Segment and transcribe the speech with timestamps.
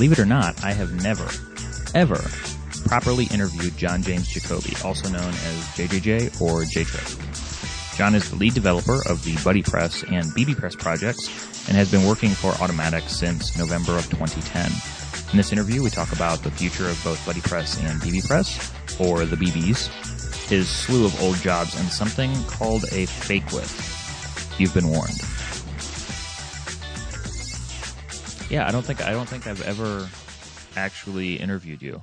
[0.00, 1.28] Believe it or not, I have never,
[1.94, 2.16] ever
[2.88, 7.04] properly interviewed John James Jacoby, also known as JJJ or J-trip.
[7.98, 11.28] John is the lead developer of the BuddyPress and BBPress projects
[11.68, 14.72] and has been working for Automattic since November of 2010.
[15.32, 19.36] In this interview, we talk about the future of both BuddyPress and BBPress, or the
[19.36, 19.90] BBs,
[20.48, 24.56] his slew of old jobs, and something called a fake with.
[24.58, 25.20] You've been warned.
[28.50, 30.08] Yeah, I don't think I don't think I've ever
[30.76, 32.02] actually interviewed you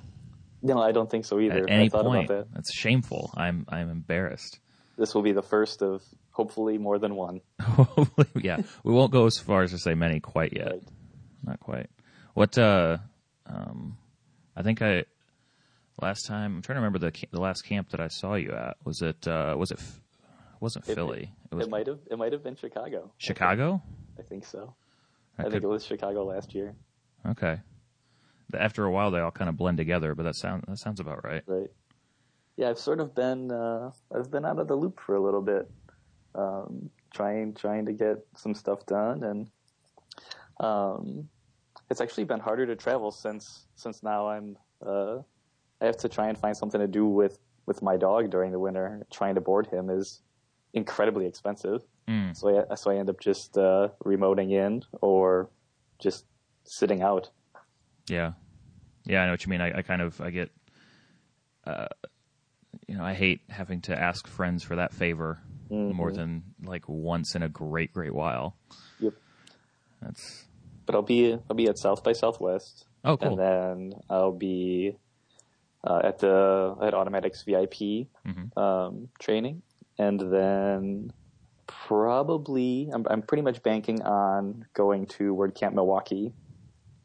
[0.61, 1.63] No, I don't think so either.
[1.63, 2.25] at any I thought point.
[2.29, 2.53] about that.
[2.53, 3.31] That's shameful.
[3.35, 4.59] I'm I'm embarrassed.
[4.97, 7.41] This will be the first of hopefully more than one.
[7.61, 10.71] hopefully, yeah, we won't go as far as to say many quite yet.
[10.71, 10.83] Right.
[11.43, 11.89] Not quite.
[12.33, 12.57] What?
[12.57, 12.97] uh
[13.45, 13.97] um
[14.55, 15.03] I think I
[16.01, 16.55] last time.
[16.57, 18.77] I'm trying to remember the the last camp that I saw you at.
[18.85, 19.27] Was it?
[19.27, 19.79] uh Was it?
[20.59, 21.31] Wasn't It- Philly.
[21.51, 21.99] It was It might have.
[22.09, 23.11] It might have been Chicago.
[23.17, 23.81] Chicago.
[24.17, 24.73] I think so.
[25.37, 26.75] I think it was Chicago last year.
[27.27, 27.59] okay.
[28.53, 31.23] After a while, they all kind of blend together, but that sounds that sounds about
[31.25, 31.43] right.
[31.45, 31.69] Right.
[32.55, 33.51] Yeah, I've sort of been.
[33.51, 35.69] Uh, I've been out of the loop for a little bit,
[36.33, 39.49] um, trying trying to get some stuff done, and
[40.59, 41.27] um,
[41.89, 44.57] it's actually been harder to travel since since now I'm.
[44.85, 45.17] Uh,
[45.81, 48.59] I have to try and find something to do with with my dog during the
[48.59, 49.05] winter.
[49.11, 50.21] Trying to board him is
[50.73, 51.83] incredibly expensive.
[52.07, 52.35] Mm.
[52.35, 55.49] So I, so I end up just uh, remoting in or
[55.99, 56.25] just
[56.63, 57.29] sitting out.
[58.07, 58.33] Yeah,
[59.05, 59.61] yeah, I know what you mean.
[59.61, 60.49] I, I kind of I get,
[61.65, 61.87] uh,
[62.87, 65.39] you know, I hate having to ask friends for that favor
[65.69, 68.55] more than like once in a great great while.
[69.01, 69.13] Yep.
[70.01, 70.45] That's
[70.85, 72.85] But I'll be I'll be at South by Southwest.
[73.03, 73.31] oh cool.
[73.31, 74.95] and then I'll be
[75.83, 78.55] uh, at the at Automattic's VIP Mhm.
[78.57, 79.61] um, training,
[79.97, 81.11] and then
[81.67, 86.33] probably I'm, I'm pretty much banking on going to WordCamp Milwaukee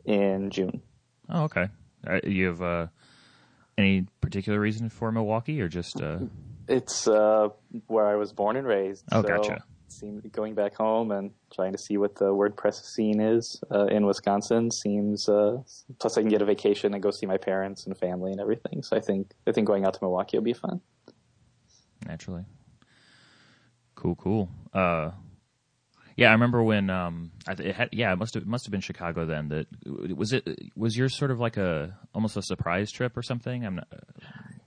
[0.05, 0.83] in June.
[1.29, 1.69] Oh okay.
[2.07, 2.87] Uh, you have uh,
[3.79, 6.19] any particular reason for Milwaukee or just uh,
[6.69, 7.49] It's uh,
[7.87, 9.05] where I was born and raised.
[9.13, 9.65] Oh, so gotcha.
[10.33, 14.71] Going back home and trying to see what the WordPress scene is uh, in Wisconsin
[14.71, 15.29] seems.
[15.29, 15.59] Uh,
[16.01, 18.83] plus, I can get a vacation and go see my parents and family and everything.
[18.83, 20.81] So I think I think going out to Milwaukee will be fun.
[22.07, 22.45] naturally?
[24.03, 24.49] Cool, cool.
[24.75, 25.13] Uh,
[26.17, 28.73] yeah, I remember when um, I, th- it had, yeah, it must have must have
[28.73, 29.49] been Chicago then.
[29.49, 29.67] That
[30.17, 30.43] was it.
[30.75, 33.65] Was yours sort of like a almost a surprise trip or something?
[33.65, 33.87] I'm not.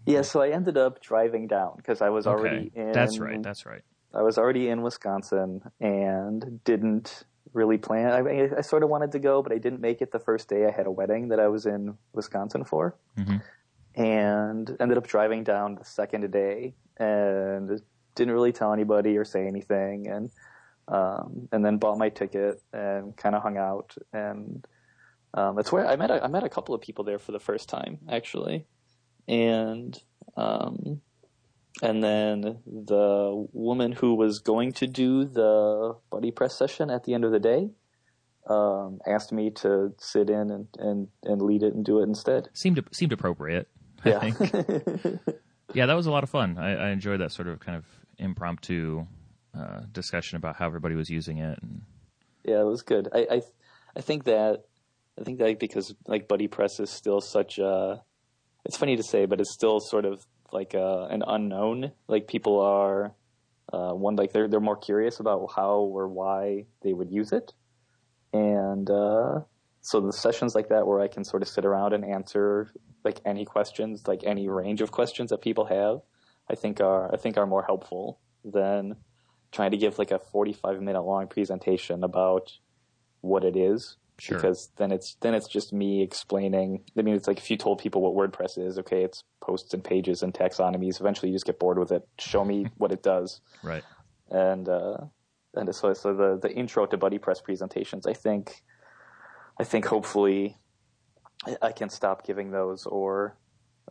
[0.05, 2.93] Yeah, so I ended up driving down because I was Okay, already in.
[2.93, 3.43] that's right.
[3.43, 3.81] That's right.
[4.13, 8.11] I was already in Wisconsin and didn't really plan.
[8.13, 10.65] I, I sort of wanted to go, but I didn't make it the first day.
[10.65, 13.41] I had a wedding that I was in Wisconsin for, Mhm.
[13.95, 17.81] and ended up driving down the second day and
[18.15, 20.31] didn't really tell anybody or say anything, and
[20.87, 24.65] um, and then bought my ticket and kind of hung out, and
[25.33, 26.11] um, that's where I met.
[26.11, 28.65] A, I met a couple of people there for the first time actually,
[29.27, 29.97] and.
[30.37, 31.01] Um,
[31.81, 37.25] and then the woman who was going to do the BuddyPress session at the end
[37.25, 37.69] of the day
[38.49, 42.47] um, asked me to sit in and, and, and lead it and do it instead.
[42.53, 43.67] Seemed seemed appropriate.
[44.05, 44.19] I Yeah.
[44.19, 45.19] think.
[45.73, 46.57] Yeah, that was a lot of fun.
[46.57, 47.85] I, I enjoyed that sort of kind of
[48.17, 49.05] impromptu
[49.57, 51.59] uh, discussion about how everybody was using it.
[51.61, 51.81] And
[52.43, 53.09] yeah, it was good.
[53.13, 53.41] I, I
[53.95, 54.65] I think that
[55.19, 58.01] I think that because like BuddyPress is still such a
[58.65, 61.91] it's funny to say, but it's still sort of like a, an unknown.
[62.07, 63.13] Like people are
[63.71, 67.53] uh, one like they're they're more curious about how or why they would use it,
[68.33, 69.41] and uh,
[69.81, 72.71] so the sessions like that where I can sort of sit around and answer
[73.03, 76.01] like any questions, like any range of questions that people have,
[76.49, 78.95] I think are I think are more helpful than
[79.51, 82.51] trying to give like a 45 minute long presentation about
[83.21, 84.37] what it is Sure.
[84.37, 87.79] because then it's then it's just me explaining i mean it's like if you told
[87.79, 91.59] people what wordpress is okay it's posts and pages and taxonomies eventually you just get
[91.59, 93.83] bored with it show me what it does right.
[94.31, 94.97] and uh
[95.55, 98.63] and so so the the intro to BuddyPress presentations i think
[99.59, 100.55] i think hopefully
[101.45, 103.35] I- i can stop giving those or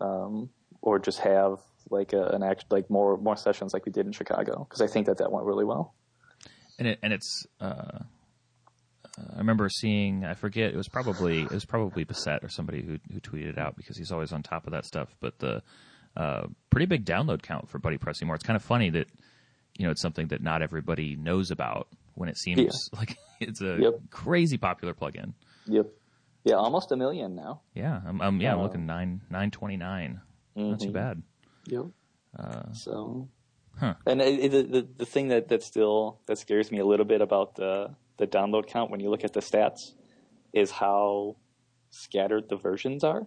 [0.01, 0.49] um
[0.81, 1.59] or just have
[1.91, 4.87] like a, an act like more more sessions like we did in chicago because i
[4.87, 5.95] think that that went really well
[6.79, 7.99] and it and it's uh,
[9.33, 12.99] I remember seeing I forget it was probably it was probably Bassett or somebody who
[13.13, 15.15] who tweeted it out because he's always on top of that stuff.
[15.21, 15.63] But the
[16.17, 18.35] uh, pretty big download count for BuddyPress more.
[18.35, 19.07] It's kind of funny that
[19.79, 23.79] you know it's something that not everybody knows about when it seems like it's a
[23.83, 24.01] Yep.
[24.11, 25.35] crazy popular plugin.
[25.67, 25.87] yep
[26.45, 29.77] yeah almost a million now Yeah, I'm, I'm yeah I'm Uh, looking nine nine twenty
[29.77, 30.21] nine.
[30.57, 30.93] Not too Mhm.
[30.93, 31.23] bad.
[31.67, 31.87] Yep.
[32.73, 33.29] so,
[33.79, 33.95] huh.
[34.07, 37.21] and it, it, the the thing that that still that scares me a little bit
[37.21, 39.93] about the the download count when you look at the stats
[40.53, 41.37] is how
[41.91, 43.27] scattered the versions are.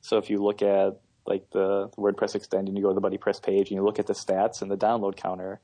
[0.00, 3.42] So if you look at like the, the WordPress extension, you go to the BuddyPress
[3.42, 5.60] page and you look at the stats and the download counter,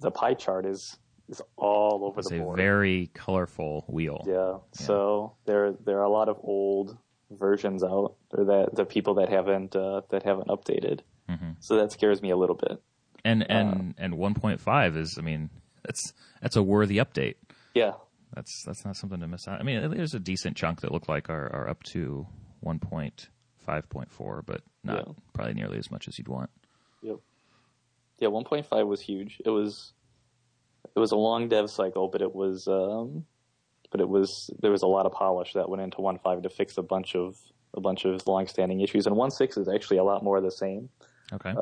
[0.00, 2.58] the pie chart is is all over It's the board.
[2.58, 4.24] It's a very colorful wheel.
[4.26, 4.58] Yeah.
[4.72, 6.96] So there there are a lot of old
[7.30, 11.00] versions out or that the people that haven't uh, that haven't updated.
[11.28, 11.56] Mhm.
[11.60, 12.82] So that scares me a little bit.
[13.24, 15.50] And Uh, and and 1.5 is, I mean,
[15.82, 17.34] that's that's a worthy update.
[17.74, 17.94] Yeah.
[18.34, 19.60] That's that's not something to miss out.
[19.60, 22.26] I mean, there's a decent chunk that look like are, are up to
[22.64, 25.12] 1.5.4, but not Yeah.
[25.32, 26.50] probably nearly as much as you'd want.
[27.02, 27.16] Yep.
[28.18, 29.40] Yeah, 1.5 was huge.
[29.44, 29.92] It was
[30.94, 33.26] it was a long dev cycle, but it was um,
[33.90, 36.78] but it was there was a lot of polish that went into 1.5 to fix
[36.78, 37.36] a bunch of
[37.74, 39.06] a bunch of long-standing issues.
[39.06, 40.88] And 1.6 is actually a lot more of the same
[41.32, 41.52] Okay.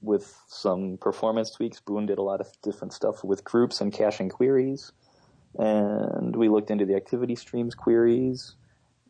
[0.00, 1.80] with some performance tweaks.
[1.80, 4.92] Boone did a lot of different stuff with groups and caching queries,
[5.58, 8.56] and we looked into the activity streams queries,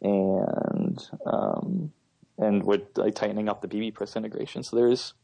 [0.02, 1.92] and um,
[2.38, 4.62] and we're like, tightening up the BBPress integration.
[4.62, 5.14] So there's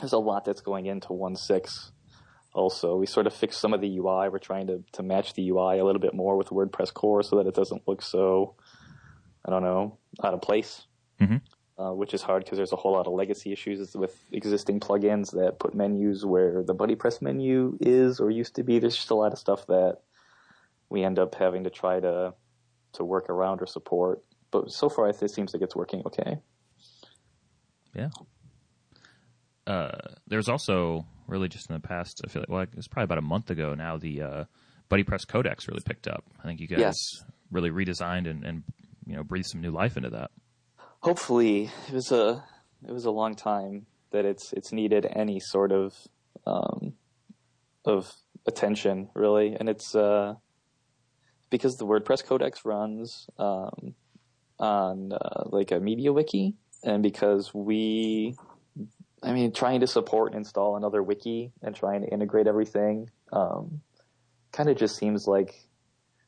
[0.00, 1.90] there's a lot that's going into 1.6.
[2.54, 4.28] Also, we sort of fixed some of the UI.
[4.28, 7.36] We're trying to to match the UI a little bit more with WordPress core so
[7.36, 8.56] that it doesn't look so
[9.46, 10.86] I don't know out of place
[11.20, 11.40] Mhm.
[11.78, 15.32] Uh, which is hard because there's a whole lot of legacy issues with existing plugins
[15.32, 18.78] that put menus where the BuddyPress menu is or used to be.
[18.78, 19.98] There's just a lot of stuff that
[20.90, 22.34] we end up having to try to
[22.94, 24.22] to work around or support.
[24.50, 26.38] But so far, it seems like it's working okay.
[27.94, 28.10] Yeah.
[29.66, 29.96] Uh,
[30.26, 33.22] there's also really just in the past, I feel like, well, it's probably about a
[33.22, 34.44] month ago now, the uh,
[34.90, 36.24] BuddyPress Codex really picked up.
[36.38, 37.24] I think you guys Yes.
[37.50, 38.62] really redesigned and, and
[39.06, 40.30] you know breathed some new life into that.
[41.02, 42.44] Hopefully, it was a
[42.86, 45.94] it was a long time that it's it's needed any sort of
[46.46, 46.94] um,
[47.84, 48.12] of
[48.46, 50.34] attention really, and it's uh,
[51.50, 53.94] because the WordPress Codex runs um,
[54.60, 56.54] on uh, like a MediaWiki,
[56.84, 58.36] and because we,
[59.24, 63.80] I mean, trying to support and install another wiki and trying to integrate everything, um,
[64.52, 65.66] kind of just seems like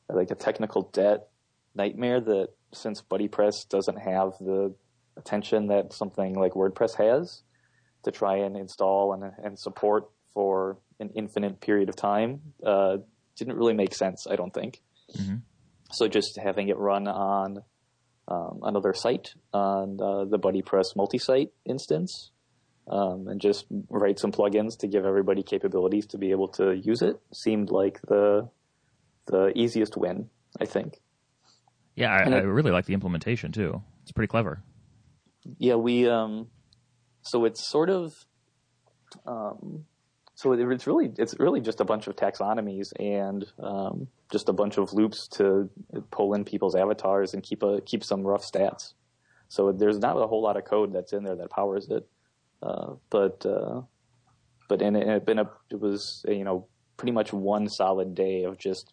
[0.08, 1.28] like a technical debt
[1.76, 4.74] nightmare that since BuddyPress doesn't have the
[5.16, 7.42] attention that something like WordPress has
[8.02, 12.98] to try and install and, and support for an infinite period of time, uh,
[13.36, 14.82] didn't really make sense, I don't think.
[15.12, 15.42] Mhm.
[15.92, 17.62] So just having it run on
[18.26, 22.30] um, another site, on uh, the BuddyPress multi-site instance,
[22.88, 27.02] um, and just write some plugins to give everybody capabilities to be able to use
[27.02, 28.48] it seemed like the
[29.26, 30.28] the easiest win,
[30.60, 31.00] I think.
[31.94, 33.82] Yeah, I, And I really like the implementation too.
[34.02, 34.62] It's pretty clever.
[35.58, 36.48] Yeah, we um,
[37.22, 38.12] so it's sort of
[39.26, 39.84] um,
[40.34, 44.78] so it's really it's really just a bunch of taxonomies and um, just a bunch
[44.78, 45.70] of loops to
[46.10, 48.94] pull in people's avatars and keep a keep some rough stats.
[49.48, 52.08] So there's not a whole lot of code that's in there that powers it,
[52.62, 53.82] uh, but uh,
[54.68, 58.44] but in it, it been a it was you know pretty much one solid day
[58.44, 58.92] of just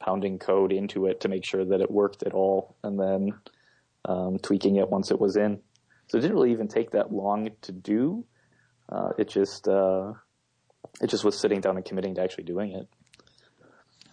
[0.00, 3.32] pounding code into it to make sure that it worked at all, and then
[4.04, 5.60] um, tweaking it once it was in.
[6.08, 8.24] So it didn't really even take that long to do.
[8.88, 10.12] Uh, it just uh,
[11.00, 12.88] it just was sitting down and committing to actually doing it.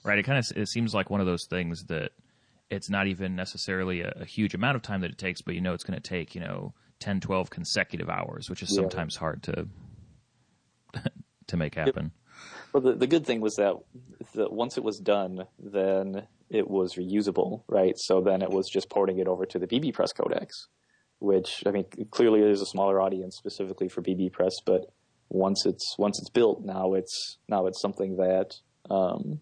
[0.04, 0.20] Right.
[0.20, 2.12] It kind of it seems like one of those things that
[2.70, 5.62] it's not even necessarily a, a huge amount of time that it takes, but you
[5.62, 8.82] know it's going to take you know 10, 12 consecutive hours, which is Yeah.
[8.82, 9.68] sometimes hard to
[11.48, 12.12] to make happen.
[12.76, 13.76] Well, the, the good thing was that,
[14.34, 17.98] that once it was done, then it was reusable, right?
[17.98, 20.68] So then it was just porting it over to the BBPress codex,
[21.20, 24.92] which I mean clearly there's a smaller audience specifically for BBPress, but
[25.30, 28.56] once it's once it's built, now it's now it's something that
[28.90, 29.40] um,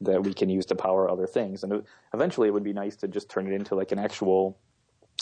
[0.00, 1.82] that we can use to power other things, and
[2.14, 4.58] eventually it would be nice to just turn it into like an actual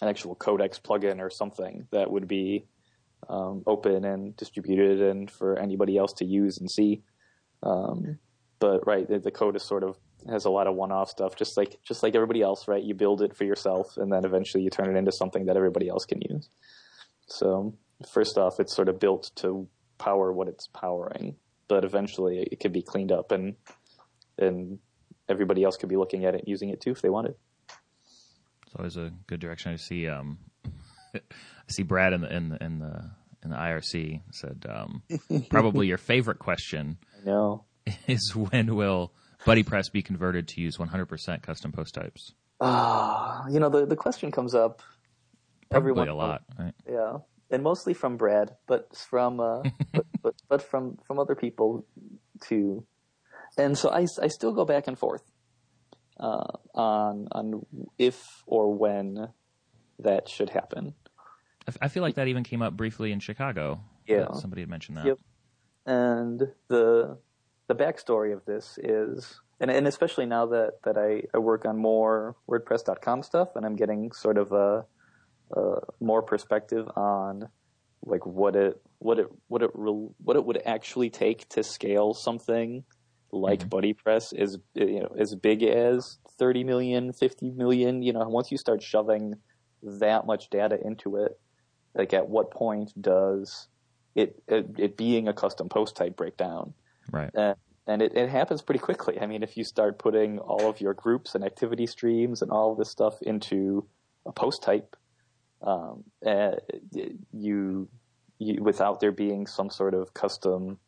[0.00, 2.66] an actual codex plugin or something that would be
[3.28, 7.02] um, open and distributed and for anybody else to use and see.
[7.62, 8.18] Um,
[8.60, 9.96] but right, the, the code is sort of
[10.28, 12.82] has a lot of one-off stuff, just like just like everybody else, right?
[12.82, 15.88] You build it for yourself, and then eventually you turn it into something that everybody
[15.88, 16.48] else can use.
[17.26, 17.74] So
[18.10, 21.36] first off, it's sort of built to power what it's powering,
[21.68, 23.56] but eventually it could be cleaned up and
[24.38, 24.78] and
[25.28, 27.34] everybody else could be looking at it and using it too if they wanted.
[28.66, 29.72] It's always a good direction.
[29.72, 30.08] I see.
[30.08, 30.38] Um,
[31.14, 31.20] I
[31.68, 33.10] see Brad in the in the in the,
[33.44, 35.02] in the IRC said um,
[35.50, 37.64] probably your favorite question I know.
[38.06, 39.12] is when will
[39.46, 42.34] BuddyPress be converted to use 100% custom post types?
[42.60, 44.82] Ah, you know the the question comes up.
[45.70, 46.74] Probably Everyone- a lot, right?
[46.90, 47.18] Yeah,
[47.50, 51.86] and mostly from Brad, but from uh, but, but but from from other people
[52.42, 52.84] too.
[53.56, 55.22] And so I I still go back and forth.
[56.18, 57.64] Uh, on on
[57.96, 59.28] if or when
[60.00, 60.94] that should happen.
[61.80, 63.80] I feel like that even came up briefly in Chicago.
[64.06, 65.06] Yeah, somebody had mentioned that.
[65.06, 65.18] Yep.
[65.86, 67.18] And the
[67.66, 71.76] the backstory of this is, and, and especially now that that I, I work on
[71.76, 74.84] more WordPress.com stuff, and I'm getting sort of a,
[75.52, 77.48] a more perspective on
[78.04, 82.14] like what it what it what it re- what it would actually take to scale
[82.14, 82.84] something
[83.30, 83.68] like mm-hmm.
[83.68, 88.02] BuddyPress is you know as big as 30 million, 50 million.
[88.02, 89.34] You know, once you start shoving
[89.82, 91.38] that much data into it,
[91.94, 93.68] like at what point does
[94.14, 96.74] it it, it being a custom post type break down?
[97.10, 97.30] Right.
[97.34, 99.18] And, and it, it happens pretty quickly.
[99.18, 102.72] I mean, if you start putting all of your groups and activity streams and all
[102.72, 103.86] of this stuff into
[104.26, 104.94] a post type,
[105.62, 106.56] um, uh,
[107.32, 107.88] you,
[108.38, 110.78] you without there being some sort of custom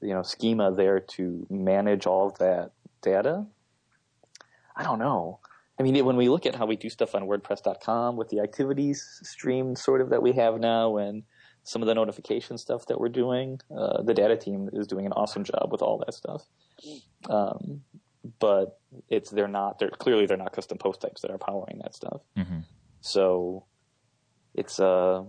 [0.00, 3.46] you know schema there to manage all that data.
[4.76, 5.40] I don't know.
[5.78, 9.20] I mean, when we look at how we do stuff on WordPress.com with the activities
[9.22, 11.24] stream sort of that we have now and
[11.64, 15.12] some of the notification stuff that we're doing, uh, the data team is doing an
[15.12, 16.44] awesome job with all that stuff.
[17.28, 17.82] Um,
[18.38, 18.78] but
[19.08, 22.22] it's they're not they're clearly they're not custom post types that are powering that stuff.
[22.36, 22.60] Mm-hmm.
[23.00, 23.64] So
[24.54, 25.24] it's uh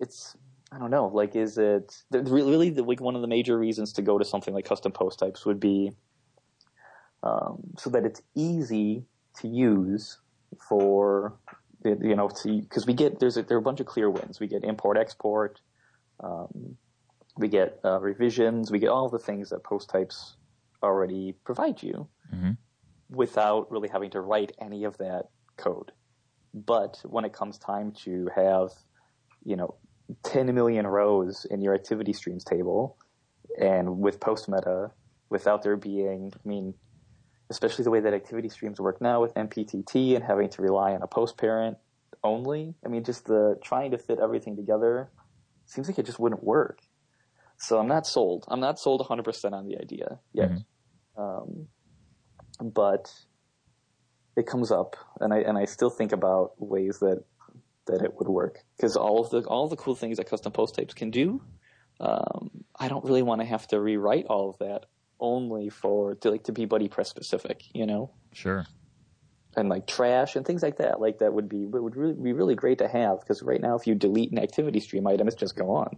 [0.00, 0.36] it's
[0.70, 1.08] I don't know.
[1.08, 4.54] Like, is it really the, like one of the major reasons to go to something
[4.54, 5.92] like custom post types would be
[7.22, 9.04] um, so that it's easy
[9.40, 10.18] to use
[10.68, 11.38] for
[11.84, 14.40] you know because we get there's a, there are a bunch of clear wins.
[14.40, 15.60] We get import export,
[16.20, 16.76] um,
[17.36, 20.36] we get uh, revisions, we get all the things that post types
[20.82, 22.52] already provide you mm-hmm.
[23.08, 25.24] without really having to write any of that
[25.56, 25.92] code.
[26.54, 28.70] But when it comes time to have
[29.44, 29.76] you know
[30.24, 32.96] 10 million rows in your activity streams table
[33.58, 34.90] and with post meta
[35.30, 36.74] without there being, I mean,
[37.52, 41.02] especially the way that activity streams work now with MPTT and having to rely on
[41.02, 41.76] a post parent
[42.24, 42.74] only.
[42.84, 45.10] I mean, just the trying to fit everything together
[45.66, 46.80] seems like it just wouldn't work.
[47.58, 48.44] So I'm not sold.
[48.48, 50.50] I'm not sold 100% on the idea yet.
[50.50, 51.22] Mm-hmm.
[51.22, 51.68] Um,
[52.72, 53.12] but
[54.36, 57.22] it comes up, and I and I still think about ways that
[57.86, 60.52] that it would work because all of the all of the cool things that custom
[60.52, 61.42] post types can do,
[62.00, 64.86] um, I don't really want to have to rewrite all of that
[65.22, 68.10] only for to like to be BuddyPress specific, you know?
[68.32, 68.66] Sure.
[69.56, 72.54] And like trash and things like that, like that would be would really be really
[72.54, 75.56] great to have because right now if you delete an activity stream item, it's just
[75.56, 75.96] gone.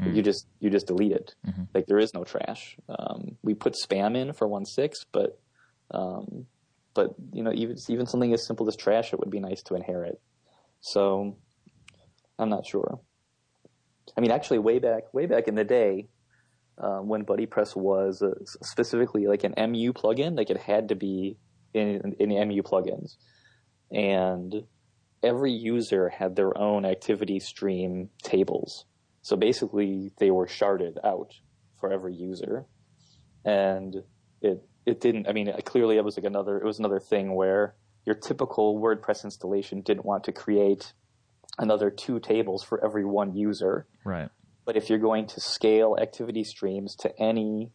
[0.00, 0.14] Mm.
[0.14, 1.34] You just you just delete it.
[1.46, 1.62] Mm-hmm.
[1.74, 2.76] Like there is no trash.
[2.88, 5.38] Um, we put spam in for one six, but
[5.90, 6.46] um,
[6.94, 9.74] but you know even even something as simple as trash, it would be nice to
[9.74, 10.20] inherit.
[10.80, 11.36] So
[12.38, 13.00] I'm not sure.
[14.16, 16.08] I mean, actually, way back, way back in the day,
[16.78, 21.38] um, when BuddyPress was uh, specifically like an MU plugin, like it had to be
[21.72, 23.16] in, in the MU plugins,
[23.90, 24.64] and
[25.22, 28.84] every user had their own activity stream tables.
[29.22, 31.32] So basically, they were sharded out
[31.80, 32.66] for every user,
[33.44, 33.96] and
[34.40, 35.28] it it didn't.
[35.28, 36.58] I mean, clearly, it was like another.
[36.58, 40.92] It was another thing where your typical WordPress installation didn't want to create
[41.58, 43.86] another two tables for every one user.
[44.04, 44.28] Right.
[44.66, 47.70] But if you're going to scale activity streams to any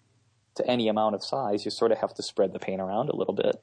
[0.56, 3.16] to any amount of size, you sort of have to spread the pain around a
[3.16, 3.56] little bit.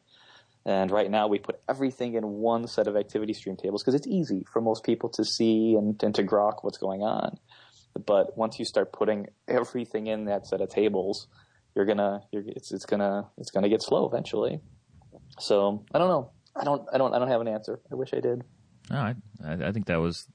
[0.65, 4.07] And right now we put everything in one set of activity stream tables because it's
[4.07, 7.39] easy for most people to see and, and to grok what's going on.
[8.07, 11.27] But once you start putting everything in that set of tables,
[11.75, 14.61] you're gonna, you're, it's, it's gonna, it's gonna get slow eventually.
[15.39, 16.33] So I don't know.
[16.57, 17.81] I don't, I don't, I don't have an answer.
[17.91, 18.43] I wish I did.
[18.91, 20.27] No, I, I think that was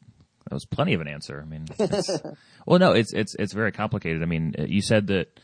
[0.53, 1.41] that was plenty of an answer.
[1.41, 1.65] I mean,
[2.67, 4.21] well, no, it's it's it's very complicated.
[4.21, 5.39] I mean, you said that,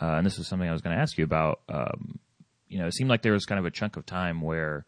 [0.00, 1.62] uh, and this was something I was going to ask you about.
[1.68, 2.20] Um,
[2.68, 4.86] you know, it seemed like there was kind of a chunk of time where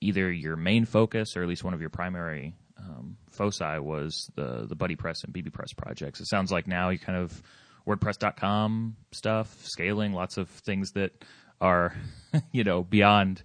[0.00, 4.66] either your main focus or at least one of your primary um, foci was the
[4.68, 6.20] the BuddyPress and BBPress projects.
[6.20, 7.40] It sounds like now you kind of
[7.86, 11.12] WordPress.com stuff, scaling, lots of things that
[11.60, 11.94] are,
[12.50, 13.44] you know, beyond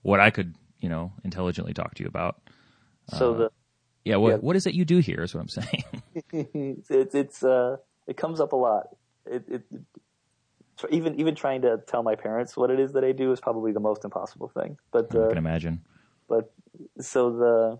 [0.00, 2.40] what I could you know intelligently talk to you about.
[3.10, 3.50] So uh, the
[4.04, 4.36] yeah, what yeah.
[4.36, 5.22] what is it you do here?
[5.22, 5.84] Is what I'm saying.
[6.90, 8.88] it's it's uh it comes up a lot.
[9.26, 9.62] It, it
[10.90, 13.72] even even trying to tell my parents what it is that I do is probably
[13.72, 14.78] the most impossible thing.
[14.90, 15.84] But uh, I can imagine.
[16.28, 16.52] But
[17.00, 17.78] so the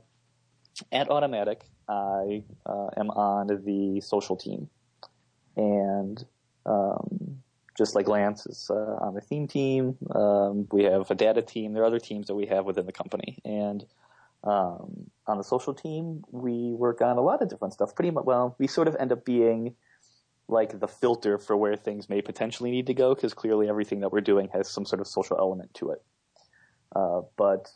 [0.93, 4.69] at Automattic, I uh, am on the social team,
[5.57, 6.25] and
[6.67, 7.43] um,
[7.77, 9.97] just like Lance is uh, on the theme team.
[10.15, 11.73] Um, we have a data team.
[11.73, 13.85] There are other teams that we have within the company, and
[14.45, 17.95] um, on the social team, we work on a lot of different stuff.
[17.95, 19.75] Pretty much, well, we sort of end up being
[20.49, 24.13] like the filter for where things may potentially need to go, because clearly everything that
[24.13, 26.03] we're doing has some sort of social element to it.
[26.95, 27.69] Uh, but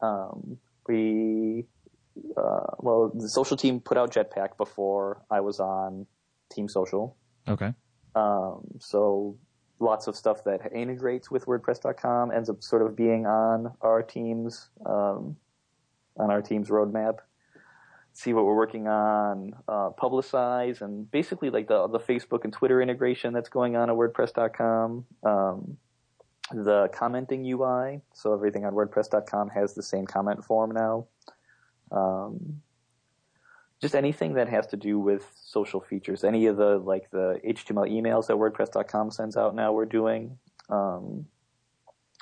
[0.00, 1.66] um, we,
[2.36, 6.06] uh, well, the social team put out Jetpack before I was on
[6.50, 7.16] Team Social.
[7.46, 7.72] Okay.
[8.14, 9.36] Um, so
[9.78, 14.70] lots of stuff that integrates with WordPress.com ends up sort of being on our team's
[14.86, 15.36] um,
[16.18, 17.18] on our team's roadmap.
[18.12, 22.80] See what we're working on, uh, publicize, and basically like the the Facebook and Twitter
[22.80, 25.04] integration that's going on at WordPress.com.
[25.22, 25.76] Um,
[26.52, 31.06] the commenting UI, so everything on WordPress.com has the same comment form now.
[31.90, 32.62] Um,
[33.80, 36.24] just anything that has to do with social features.
[36.24, 40.38] Any of the like the HTML emails that WordPress.com sends out now, we're doing.
[40.70, 41.26] Um,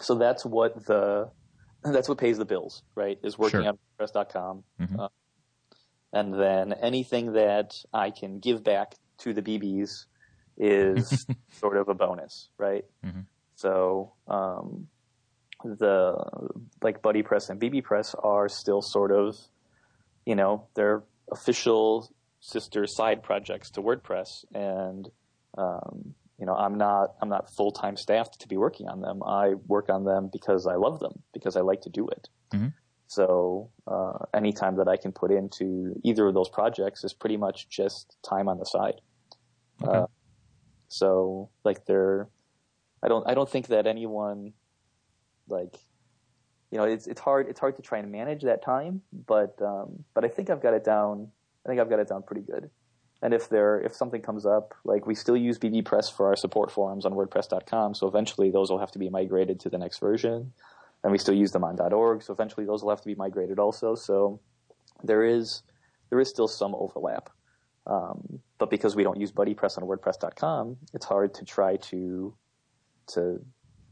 [0.01, 1.31] so that's what the
[1.93, 3.19] that's what pays the bills, right?
[3.23, 3.69] Is working Sure.
[3.69, 4.99] on WordPress.com, Mhm.
[5.01, 5.09] uh,
[6.13, 10.07] and then anything that I can give back to the BBs
[10.57, 12.85] is sort of a bonus, right?
[13.05, 13.27] Mhm.
[13.57, 14.89] So um,
[15.65, 16.17] the
[16.83, 19.37] like BuddyPress and BBPress are still sort of,
[20.27, 22.11] you know, they're official
[22.41, 25.09] sister side projects to WordPress, and
[25.57, 29.23] um, you know, I'm not I'm not full time staffed to be working on them.
[29.23, 32.29] I work on them because I love them because I like to do it.
[32.53, 32.73] Mhm.
[33.07, 37.37] So uh, any time that I can put into either of those projects is pretty
[37.37, 39.01] much just time on the side.
[39.83, 39.99] Okay.
[39.99, 40.07] Uh,
[40.89, 42.29] so like they're,
[43.03, 44.53] I don't I don't think that anyone
[45.49, 45.77] like
[46.71, 50.05] you know it's it's hard it's hard to try and manage that time, but um,
[50.15, 51.29] but I think I've got it down.
[51.65, 52.71] I think I've got it down pretty good.
[53.25, 56.71] And if there if something comes up, like we still use BBPress for our support
[56.71, 60.53] forums on WordPress.com, so eventually those will have to be migrated to the next version,
[61.03, 63.59] and we still use them on .org, so eventually those will have to be migrated
[63.59, 63.95] also.
[63.95, 64.41] So
[65.03, 65.63] there is
[66.11, 67.31] there is still some overlap.
[67.87, 72.35] Um, but because we don't use BuddyPress on WordPress.com, it's hard to try to
[73.15, 73.43] to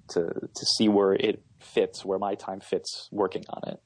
[0.09, 3.80] to to see where it fits, where my time fits working on it.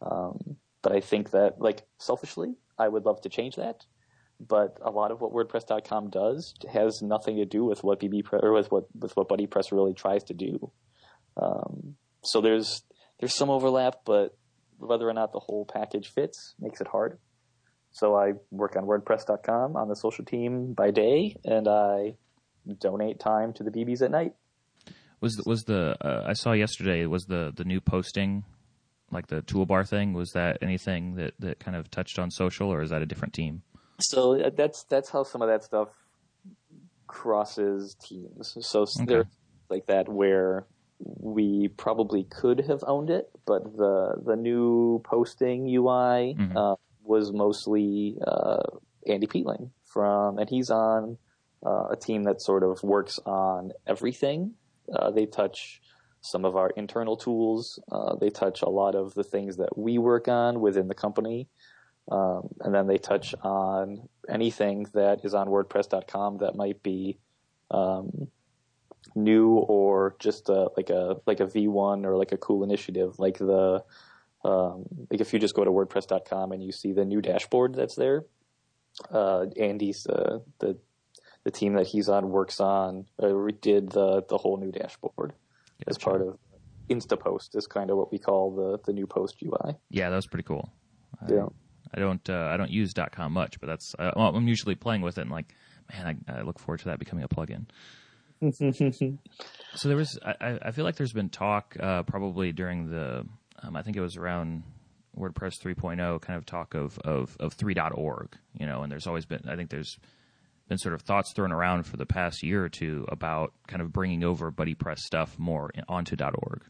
[0.00, 3.84] Um, but I think that, like selfishly, I would love to change that.
[4.40, 8.52] But a lot of what WordPress.com does has nothing to do with what BB or
[8.52, 10.72] with what with what BuddyPress really tries to do.
[11.36, 12.82] Um, so there's
[13.18, 14.36] there's some overlap, but
[14.78, 17.18] whether or not the whole package fits makes it hard.
[17.92, 22.14] So I work on WordPress.com on the social team by day, and I
[22.78, 24.32] donate time to the BBs at night.
[25.20, 28.44] Was was the uh, I saw yesterday was the the new posting
[29.10, 32.80] like the toolbar thing was that anything that that kind of touched on social or
[32.80, 33.62] is that a different team?
[34.00, 35.88] So uh, that's that's how some of that stuff
[37.06, 38.56] crosses teams.
[38.60, 39.26] So s there's
[39.68, 40.66] like that where
[40.98, 46.56] we probably could have owned it, but the the new posting UI Mhm.
[46.56, 48.62] uh, was mostly uh,
[49.06, 51.18] Andy Peatling from, and he's on
[51.64, 54.54] uh, a team that sort of works on everything.
[54.92, 55.80] Uh, they touch
[56.22, 57.78] some of our internal tools.
[57.90, 61.48] Uh, they touch a lot of the things that we work on within the company.
[62.10, 67.18] Um, and then they touch on anything that is on WordPress.com that might be
[67.70, 68.28] um,
[69.14, 73.38] new or just a, like a like a V1 or like a cool initiative, like
[73.38, 73.84] the
[74.44, 77.94] um, like if you just go to WordPress.com and you see the new dashboard that's
[77.94, 78.24] there.
[79.10, 80.76] Uh, Andy's uh, the
[81.44, 85.32] the team that he's on works on uh, did the the whole new dashboard
[85.86, 86.38] as part of
[86.90, 89.76] InstaPost is kind of what we call the the new post UI.
[89.90, 90.72] Yeah, that was pretty cool.
[91.22, 91.46] I, Yeah.
[91.94, 95.02] I don't uh, I don't use .com much, but that's uh, well, I'm usually playing
[95.02, 95.54] with it and like,
[95.92, 97.66] man, I, I look forward to that becoming a plugin.
[99.74, 103.26] So there was, I, I- feel like there's been talk, uh, probably during the,
[103.62, 104.62] um, I think it was around
[105.18, 109.42] WordPress 3.0, kind of talk of, of, of 3.org, you know, and there's always been,
[109.46, 109.98] I think there's
[110.68, 113.92] been sort of thoughts thrown around for the past year or two about kind of
[113.92, 116.62] bringing over BuddyPress stuff more onto .org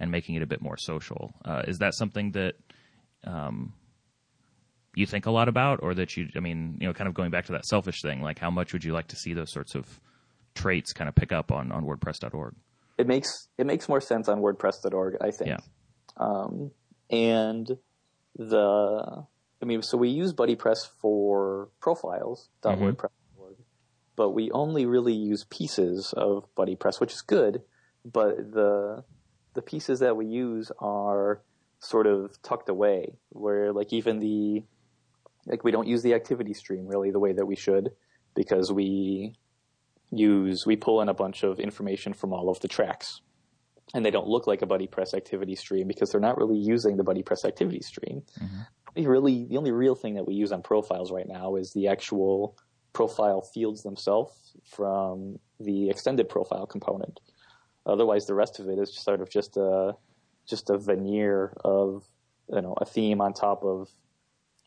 [0.00, 1.34] and making it a bit more social.
[1.44, 2.54] Uh, is that something that,
[3.24, 3.74] um,
[4.98, 7.30] you think a lot about or that you, I mean, you know, kind of going
[7.30, 9.74] back to that selfish thing, like how much would you like to see those sorts
[9.74, 10.00] of
[10.54, 12.54] traits kind of pick up on, on WordPress.org?
[12.98, 15.50] it makes it makes more sense on WordPress.org, I think.
[15.50, 15.58] Yeah.
[16.16, 16.72] Um,
[17.08, 17.78] and
[18.36, 19.24] the
[19.62, 23.56] I mean, so we use BuddyPress for profiles.wordpress.org,
[24.16, 27.62] but we only really use pieces of BuddyPress, which is good.
[28.04, 29.04] But the
[29.54, 31.40] the pieces that we use are
[31.78, 34.64] sort of tucked away, where like even the
[35.48, 37.90] like we don't use the activity stream really the way that we should
[38.34, 39.34] because we
[40.10, 43.20] use we pull in a bunch of information from all of the Tracs.
[43.94, 47.04] And they don't look like a BuddyPress activity stream because they're not really using the
[47.04, 48.22] BuddyPress activity stream.
[48.38, 48.60] Mm-hmm.
[48.96, 51.88] We really the only real thing that we use on profiles right now is the
[51.88, 52.56] actual
[52.92, 54.32] profile fields themselves
[54.64, 57.20] from the extended profile component.
[57.86, 59.94] Otherwise the rest of it is sort of just a
[60.46, 62.04] just a veneer of
[62.52, 63.88] you know a theme on top of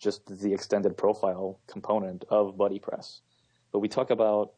[0.01, 3.21] just the extended profile component of BuddyPress.
[3.71, 4.53] But we talk about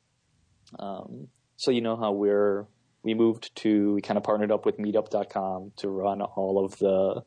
[0.80, 1.28] um,
[1.58, 2.66] so you know how we're
[3.04, 7.24] we moved to we kind of partnered up with Meetup.com to run all of the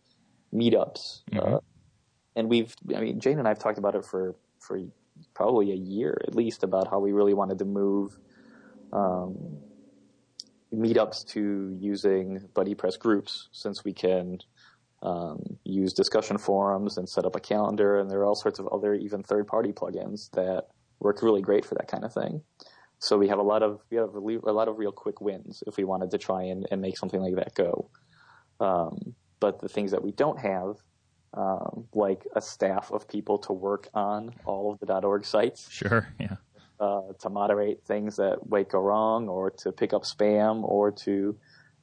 [0.53, 1.55] meetups, mm-hmm.
[1.55, 1.59] uh,
[2.35, 4.81] and we've I mean Jane and I have talked about it for for
[5.35, 8.19] probably a year at least about how we really wanted to move
[8.93, 9.59] um,
[10.75, 14.39] meetups to using BuddyPress groups since we can
[15.03, 18.67] um, use discussion forums and set up a calendar, and there are all sorts of
[18.69, 20.65] other even third-party plugins that
[20.99, 22.43] work really great for that kind of thing.
[22.99, 25.77] So we have a lot of we have a lot of real quick wins if
[25.77, 27.91] we wanted to try and, and make something like that go.
[28.59, 30.77] Um, but the things that we don't have,
[31.35, 36.09] um, like a staff of people to work on all of the .org sites, sure,
[36.19, 36.37] yeah,
[36.81, 41.37] uh, to moderate things that might go wrong, or to pick up spam, or to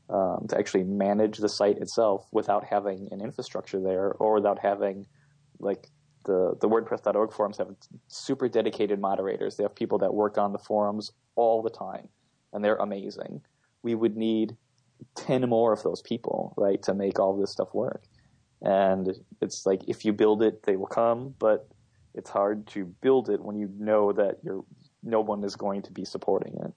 [0.09, 5.05] um, to actually manage the site itself without having an infrastructure there, or without having
[5.59, 5.87] like
[6.25, 7.69] the the WordPress.org forums have
[8.07, 9.55] super dedicated moderators.
[9.55, 12.09] They have people that work on the forums all the time,
[12.51, 13.41] and they're amazing.
[13.81, 14.55] We would need
[15.15, 18.03] ten more of those people, right, to make all this stuff work.
[18.61, 21.67] And it's like if you build it, they will come, but
[22.13, 24.63] it's hard to build it when you know that you're
[25.03, 26.73] no one is going to be supporting it.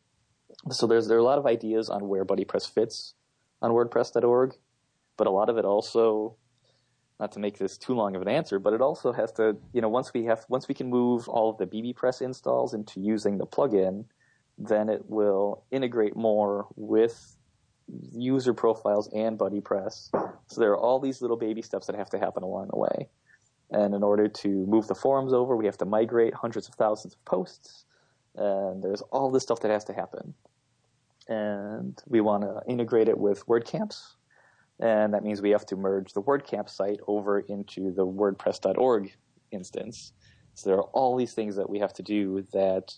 [0.70, 3.14] So there's there are a lot of ideas on where BuddyPress fits
[3.62, 4.55] on WordPress.org,
[5.16, 6.37] but a lot of it also
[7.18, 9.81] not to make this too long of an answer, but it also has to, you
[9.81, 13.38] know, once we have, once we can move all of the BBPress installs into using
[13.38, 14.05] the plugin,
[14.59, 17.37] then it will integrate more with
[18.12, 20.11] user profiles and BuddyPress.
[20.48, 23.09] So there are all these little baby steps that have to happen along the way.
[23.70, 27.14] And in order to move the forums over, we have to migrate hundreds of thousands
[27.14, 27.85] of posts.
[28.35, 30.35] And there's all this stuff that has to happen.
[31.28, 34.00] And we want to integrate it with WordCamps,
[34.78, 39.12] and that means we have to merge the WordCamp site over into the WordPress.org
[39.50, 40.12] instance.
[40.54, 42.94] So there are all these things that we have to do that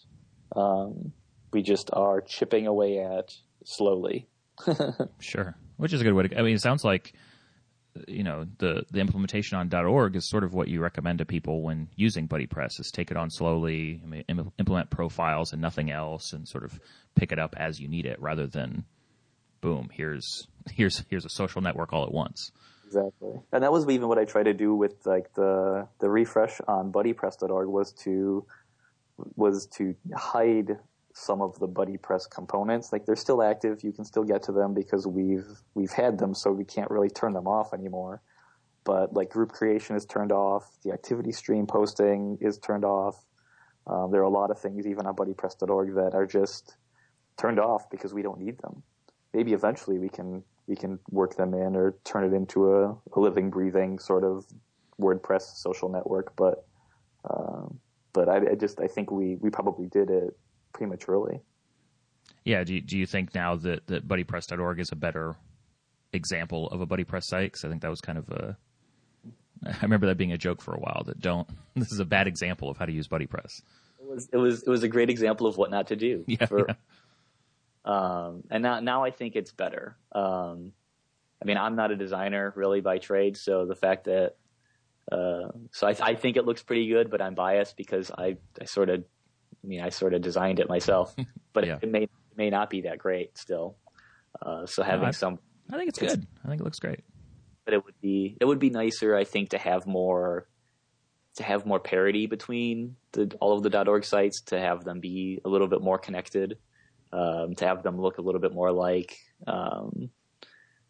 [0.54, 1.12] um,
[1.52, 4.28] we just are chipping away at slowly.
[5.20, 6.38] sure, which is a good way to.
[6.38, 7.14] I mean, it sounds like
[8.06, 11.62] you know the the implementation on .org is sort of what you recommend to people
[11.62, 16.64] when using BuddyPress is take it on slowly, implement profiles and nothing else, and sort
[16.64, 16.78] of
[17.14, 18.84] pick it up as you need it, rather than
[19.60, 22.52] boom, here's here's here's a social network all at once.
[22.86, 26.60] Exactly, and that was even what I tried to do with like the the refresh
[26.66, 28.46] on BuddyPress.org was to
[29.36, 30.78] was to hide
[31.18, 32.92] some of the BuddyPress components.
[32.92, 36.34] Like they're still active, you can still get to them because we've we've had them,
[36.34, 38.22] so we can't really turn them off anymore.
[38.84, 43.24] But like group creation is turned off, the activity stream posting is turned off.
[43.86, 46.76] Um, there are a lot of things even on BuddyPress.org that are just
[47.36, 48.82] turned off because we don't need them
[49.34, 53.18] maybe eventually we can we can work them in or turn it into a, a
[53.20, 54.44] living, breathing sort of
[55.00, 56.36] WordPress social network.
[56.36, 56.66] But
[57.28, 57.78] um,
[58.12, 60.36] but I, I, just I think we we probably did it
[60.72, 61.40] prematurely.
[62.44, 62.64] Yeah.
[62.64, 65.36] Do you, do you think now that that BuddyPress.org is a better
[66.12, 67.52] example of a BuddyPress site?
[67.52, 68.56] Because I think that was kind of a
[69.66, 71.02] I remember that being a joke for a while.
[71.06, 73.62] That don't this is a bad example of how to use BuddyPress.
[74.00, 76.24] It was it was it was a great example of what not to do.
[76.26, 76.46] Yeah.
[76.46, 76.74] For, yeah
[77.88, 79.96] um, and now, now I think it's better.
[80.12, 80.72] Um,
[81.40, 84.36] I mean, I'm not a designer really by trade, so the fact that,
[85.10, 88.66] uh, so I, I, think it looks pretty good, but I'm biased because I, I
[88.66, 89.04] sort of,
[89.62, 91.14] I mean, I sort of designed it myself,
[91.52, 91.78] but yeah.
[91.82, 93.76] it may, it may not be that great still.
[94.40, 95.38] Uh, so having no, I, some,
[95.72, 96.26] I think it's good.
[96.44, 97.00] I think it looks great.
[97.64, 100.46] But it would be, it would be nicer, I think, to have more,
[101.36, 105.40] to have more parity between the, all of the .org sites, to have them be
[105.44, 106.56] a little bit more connected
[107.12, 109.18] um, to have them look a little bit more like.
[109.46, 110.10] Um,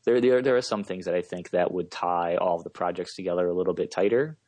[0.05, 2.71] there, there, there are some things that I think that would tie all of the
[2.71, 4.39] projects together a little bit tighter.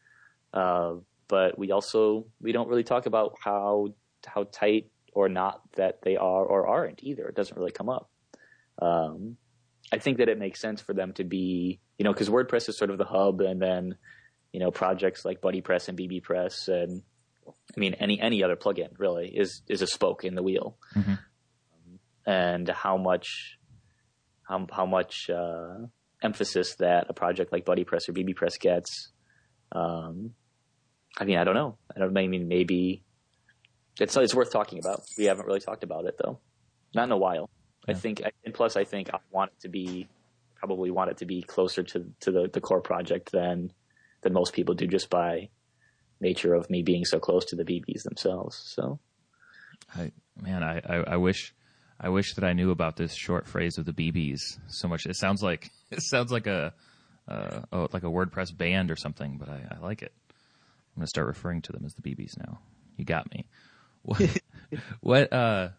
[0.53, 0.95] Uh,
[1.29, 3.89] but we also we don't really talk about how
[4.27, 7.27] how tight or not that they are or aren't either.
[7.27, 8.11] It doesn't really come up.
[8.81, 9.37] Um,
[9.93, 12.79] I think that it makes sense for them to be, you know, because WordPress is
[12.79, 13.97] sort of the hub, and then,
[14.53, 17.03] you know, projects like BuddyPress and BBPress, and
[17.47, 20.77] I mean, any any other plugin really is is a spoke in the wheel.
[20.95, 21.15] Mm-hmm
[22.27, 23.59] and how much
[24.49, 25.75] how, how much uh,
[26.23, 29.13] emphasis that a project like BuddyPress or BBPress gets.
[29.73, 30.33] Um,
[31.19, 31.77] I mean, I don't know.
[31.95, 32.17] I don't.
[32.17, 33.03] I mean, maybe
[34.01, 35.03] it's it's worth talking about.
[35.17, 36.39] We haven't really talked about it though,
[36.95, 37.51] not in a while.
[37.87, 37.95] Yeah.
[37.95, 40.09] I think, and plus, I think I want it to be
[40.57, 43.73] probably want it to be closer to to the, the core project than
[44.23, 45.49] than most people do, just by
[46.21, 48.61] nature of me being so close to the BBs themselves.
[48.75, 48.99] So,
[49.95, 51.55] I man, I I, I wish
[51.99, 55.07] I wish that I knew about this short phrase of the BBs so much.
[55.07, 56.73] It sounds like it sounds like a
[57.29, 60.13] uh, oh, like a WordPress band or something, but I, I like it.
[60.31, 62.61] I'm gonna start referring to them as the BBs now.
[62.97, 63.47] You got me.
[65.01, 65.33] What?
[65.33, 65.71] uh,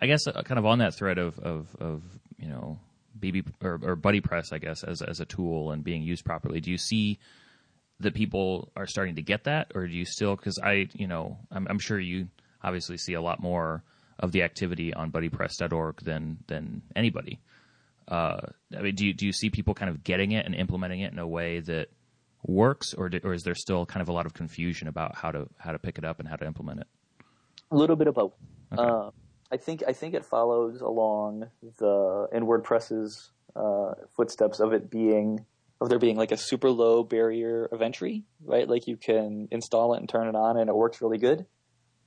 [0.00, 2.02] I guess uh, kind of on that thread of of, of
[2.38, 2.78] you know
[3.18, 6.60] BB or, or BuddyPress, I guess as as a tool and being used properly.
[6.60, 7.18] Do you see
[8.00, 10.36] that people are starting to get that, or do you still?
[10.36, 12.28] Because I, you know, I'm, I'm sure you
[12.62, 13.82] obviously see a lot more
[14.18, 17.40] of the activity on BuddyPress.org than than anybody.
[18.08, 18.40] Uh,
[18.76, 21.12] I mean, do you do you see people kind of getting it and implementing it
[21.12, 21.88] in a way that
[22.44, 25.30] works, or do, or is there still kind of a lot of confusion about how
[25.30, 26.86] to how to pick it up and how to implement it?
[27.70, 28.34] A little bit of both.
[28.72, 28.82] Okay.
[28.82, 29.10] Uh,
[29.50, 31.48] I think I think it follows along
[31.78, 35.44] the in WordPress's uh, footsteps of it being
[35.80, 38.68] of there being like a super low barrier of entry, right?
[38.68, 41.46] Like you can install it and turn it on, and it works really good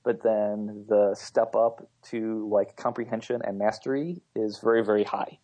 [0.03, 5.39] but then the step up to like comprehension and mastery is very very high.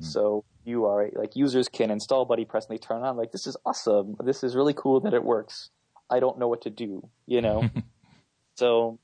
[0.00, 0.06] Mm.
[0.06, 3.46] So you are like users can install BuddyPress and they turn it on like this
[3.46, 4.16] is awesome.
[4.24, 5.70] This is really cool that it works.
[6.08, 7.68] I don't know what to do, you know.
[8.56, 8.98] so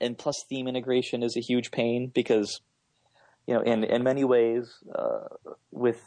[0.00, 2.60] and plus theme integration is a huge pain because
[3.46, 5.28] you know in in many ways uh,
[5.70, 6.02] with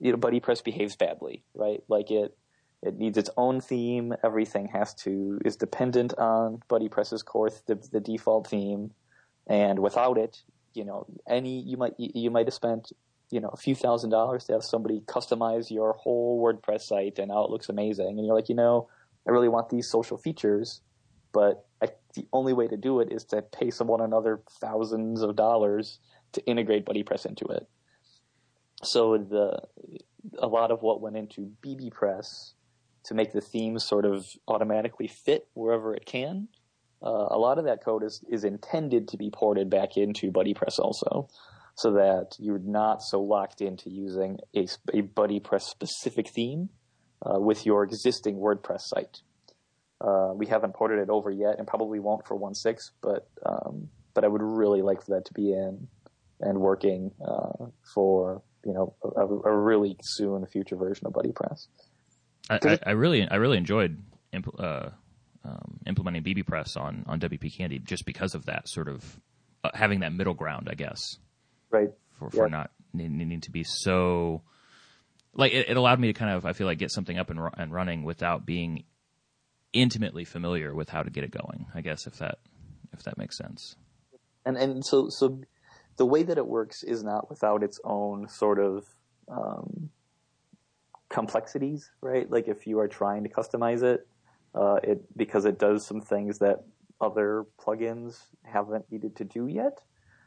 [0.00, 1.82] you know BuddyPress behaves badly, right?
[1.88, 2.36] Like it
[2.82, 4.14] it needs its own theme.
[4.22, 8.92] Everything has to is dependent on BuddyPress's core, the, the default theme,
[9.46, 10.42] and without it,
[10.74, 12.92] you know, any you might you might have spent
[13.30, 17.28] you know a few thousand dollars to have somebody customize your whole WordPress site, and
[17.28, 18.18] now it looks amazing.
[18.18, 18.88] And you're like, you know,
[19.26, 20.82] I really want these social features,
[21.34, 25.36] but I, the only way to do it is to pay someone another thousands of
[25.36, 25.98] dollars
[26.32, 27.68] to integrate BuddyPress into it.
[28.82, 29.60] So the
[30.38, 32.52] a lot of what went into BBPress
[33.04, 36.48] to make the themes sort of automatically fit wherever it can.
[37.02, 40.78] Uh, a lot of that code is, is intended to be ported back into BuddyPress
[40.78, 41.28] also,
[41.74, 46.70] so that you're not so locked into using a, a BuddyPress specific theme
[47.22, 49.20] uh, with your existing WordPress site.
[50.00, 54.24] Uh, we haven't ported it over yet, and probably won't for 1.6, but um, but
[54.24, 55.88] I would really like for that to be in
[56.40, 61.66] and working uh, for you know a, a really soon future version of BuddyPress.
[62.50, 64.02] I, I, I, really, I really enjoyed
[64.32, 64.90] impl- uh,
[65.44, 69.20] um, implementing BBPress on on WPCandy just because of that sort of
[69.62, 71.18] uh, having that middle ground, I guess.
[71.70, 71.90] Right.
[72.18, 74.42] For for not needing to be so
[75.34, 77.40] like it, it, allowed me to kind of I feel like get something up and,
[77.56, 78.84] and running without being
[79.74, 81.66] intimately familiar with how to get it going.
[81.74, 82.38] I guess if that
[82.94, 83.76] if that makes sense.
[84.46, 85.40] And and so so
[85.96, 88.84] the way that it works is not without its own sort of
[89.28, 89.90] um,
[91.10, 92.30] complexities, right?
[92.30, 94.06] Like if you are trying to customize it,
[94.54, 96.64] uh, it because it does some things that
[97.00, 99.80] other plugins haven't needed to do yet.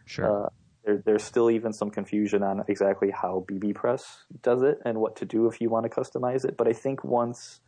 [0.05, 0.45] Sure.
[0.45, 0.49] Uh,
[0.85, 4.03] there, there's still even some confusion on exactly how BBPress
[4.41, 6.55] does it and what to do if you want to customize it.
[6.57, 7.59] But I think once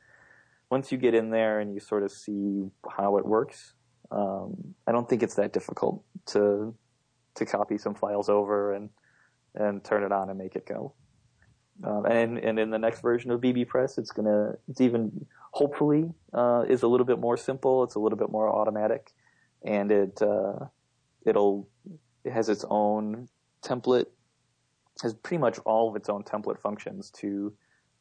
[0.70, 3.74] once you get in there and you sort of see how it works,
[4.12, 6.76] um, I don't think it's that difficult to
[7.36, 8.90] to copy some files over and
[9.56, 10.94] and turn it on and make it go.
[11.84, 16.66] Um, and and in the next version of BBPress, it's gonna it's even hopefully uh,
[16.68, 17.84] is a little bit more simple.
[17.84, 19.12] It's a little bit more automatic,
[19.64, 20.66] and it uh,
[21.26, 21.68] it'll
[22.24, 23.30] it has its own
[23.64, 24.08] template,
[25.02, 27.54] has pretty much all of its own template functions to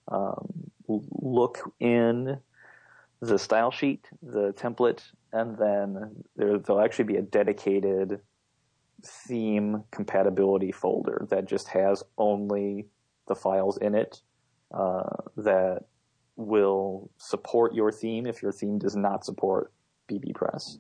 [0.09, 2.39] um, look in
[3.21, 5.03] the style sheet, the template,
[5.33, 8.21] and then there, there'll actually be a dedicated
[9.05, 12.87] theme compatibility folder that just has only
[13.29, 14.21] the files in it
[14.73, 15.03] uh,
[15.37, 15.85] that
[16.37, 19.73] will support your theme if your theme does not support
[20.11, 20.79] BBPress.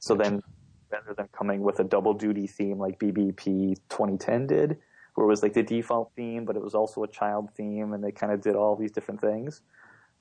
[0.00, 0.42] So then,
[0.90, 4.78] rather than coming with a double duty theme like BBP 2010 did,
[5.14, 8.02] where it was like the default theme, but it was also a child theme, and
[8.02, 9.62] they kind of did all these different things.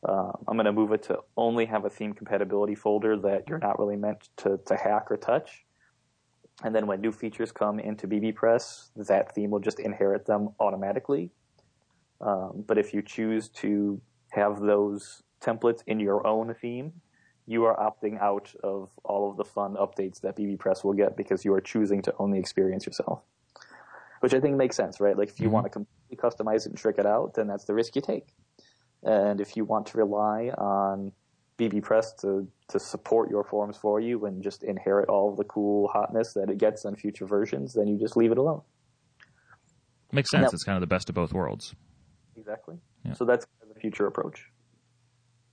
[0.03, 3.59] Uh, I'm going to move it to only have a theme compatibility folder that you're
[3.59, 5.65] not really meant to, to hack or touch.
[6.63, 11.31] And then when new features come into BBPress, that theme will just inherit them automatically.
[12.21, 13.99] Um, but if you choose to
[14.31, 16.93] have those templates in your own theme,
[17.47, 21.45] you are opting out of all of the fun updates that BBPress will get because
[21.45, 23.21] you are choosing to own the experience yourself.
[24.21, 25.15] Which I think makes sense, right?
[25.17, 25.53] Like if you mm-hmm.
[25.53, 28.27] want to completely customize it and trick it out, then that's the risk you take.
[29.05, 31.11] And if you want to rely on
[31.57, 35.87] BBPress to, to support your forms for you and just inherit all of the cool
[35.87, 38.61] hotness that it gets on future versions, then you just leave it alone.
[40.11, 40.41] Makes sense.
[40.41, 41.75] Now, it's kind of the best of both worlds.
[42.35, 42.77] Exactly.
[43.05, 43.13] Yeah.
[43.13, 44.49] So that's the future approach,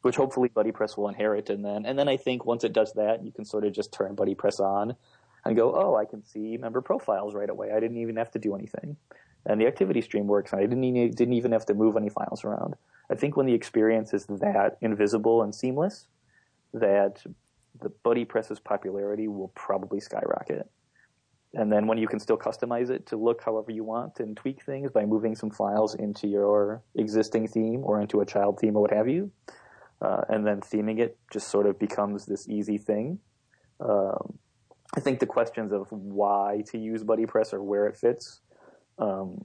[0.01, 3.25] which hopefully BuddyPress will inherit, and then and then I think once it does that,
[3.25, 4.97] you can sort of just turn BuddyPress on
[5.45, 7.71] and go, oh, I can see member profiles right away.
[7.75, 8.97] I didn't even have to do anything.
[9.45, 12.09] And the activity stream works, and I didn't even, didn't even have to move any
[12.09, 12.75] files around.
[13.13, 16.07] I think when the experience is that invisible and seamless,
[16.73, 17.23] that
[17.79, 20.67] the BuddyPress's popularity will probably skyrocket.
[21.53, 24.63] And then when you can still customize it to look however you want and tweak
[24.63, 28.81] things by moving some files into your existing theme or into a child theme or
[28.81, 29.31] what have you,
[30.01, 33.19] uh, and then theming it just sort of becomes this easy thing.
[33.79, 34.39] Um,
[34.97, 38.41] I think the questions of why to use BuddyPress or where it fits,
[38.99, 39.45] um,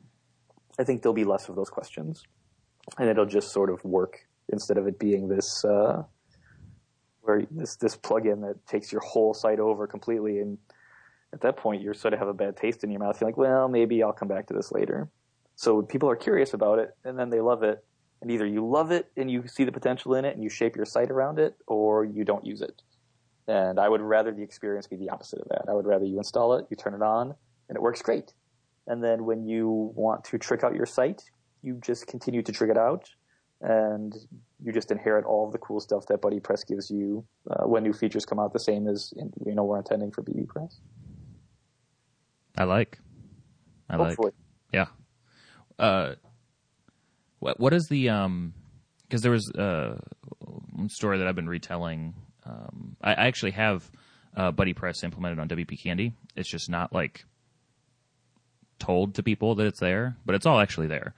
[0.80, 2.24] I think there'll be less of those questions,
[2.98, 6.04] and it'll just sort of work instead of it being this uh,
[7.22, 10.58] where this this plugin that takes your whole site over completely and
[11.34, 13.20] at that point you sort of have a bad taste in your mouth.
[13.20, 15.10] You're like, well, maybe I'll come back to this later.
[15.56, 17.84] So people are curious about it, and then they love it.
[18.22, 20.76] And either you love it and you see the potential in it and you shape
[20.76, 22.82] your site around it, or you don't use it.
[23.48, 25.66] And I would rather the experience be the opposite of that.
[25.70, 27.36] I would rather you install it, you turn it on,
[27.70, 28.34] and it works great.
[28.88, 31.24] And then when you want to trick out your site,
[31.68, 33.10] you just continue to trick it out,
[33.62, 34.16] and
[34.64, 37.94] you just inherit all of the cool stuff that BuddyPress gives you uh, when new
[37.94, 39.14] features come out, the same as
[39.46, 40.76] you know we're intending for BBPress.
[42.58, 42.98] I like.
[43.90, 44.32] I Hopefully.
[44.32, 44.34] like.
[44.74, 45.86] Yeah.
[45.86, 46.16] Uh,
[47.40, 48.54] what what is the um?
[49.04, 49.98] Because there was uh,
[50.74, 52.14] one story that I've been retelling.
[52.46, 53.90] Um, I, I actually have
[54.36, 56.14] uh, BuddyPress implemented on WPCandy.
[56.36, 57.26] It's just not like
[58.80, 61.14] told to people that it's there, but it's all actually there.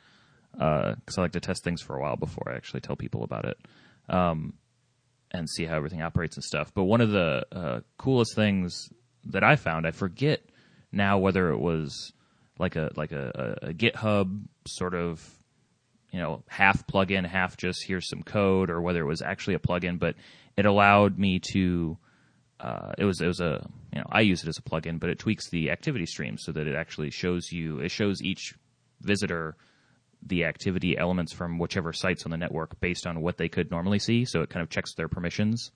[0.60, 3.24] Because uh, I like to test things for a while before I actually tell people
[3.24, 3.58] about it,
[4.10, 4.54] um,
[5.32, 6.74] and see how everything operates and stuff.
[6.74, 8.90] But one of the uh, coolest things
[9.28, 10.42] that I found, I forget
[10.92, 12.12] now whether it was
[12.58, 15.26] like a like a, a, a GitHub sort of
[16.12, 19.60] you know half plugin, half just here's some code, or whether it was actually a
[19.60, 20.16] plugin, but
[20.58, 21.98] it allowed me to.
[22.60, 25.10] Uh, it was it was a you know I use it as a plugin, but
[25.10, 28.56] it tweaks the activity stream so that it actually shows you it shows each
[29.00, 29.56] visitor
[30.26, 34.00] the activity elements from whichever sites on the network based on what they could normally
[34.00, 34.26] see.
[34.26, 35.72] So it kind of checks their permissions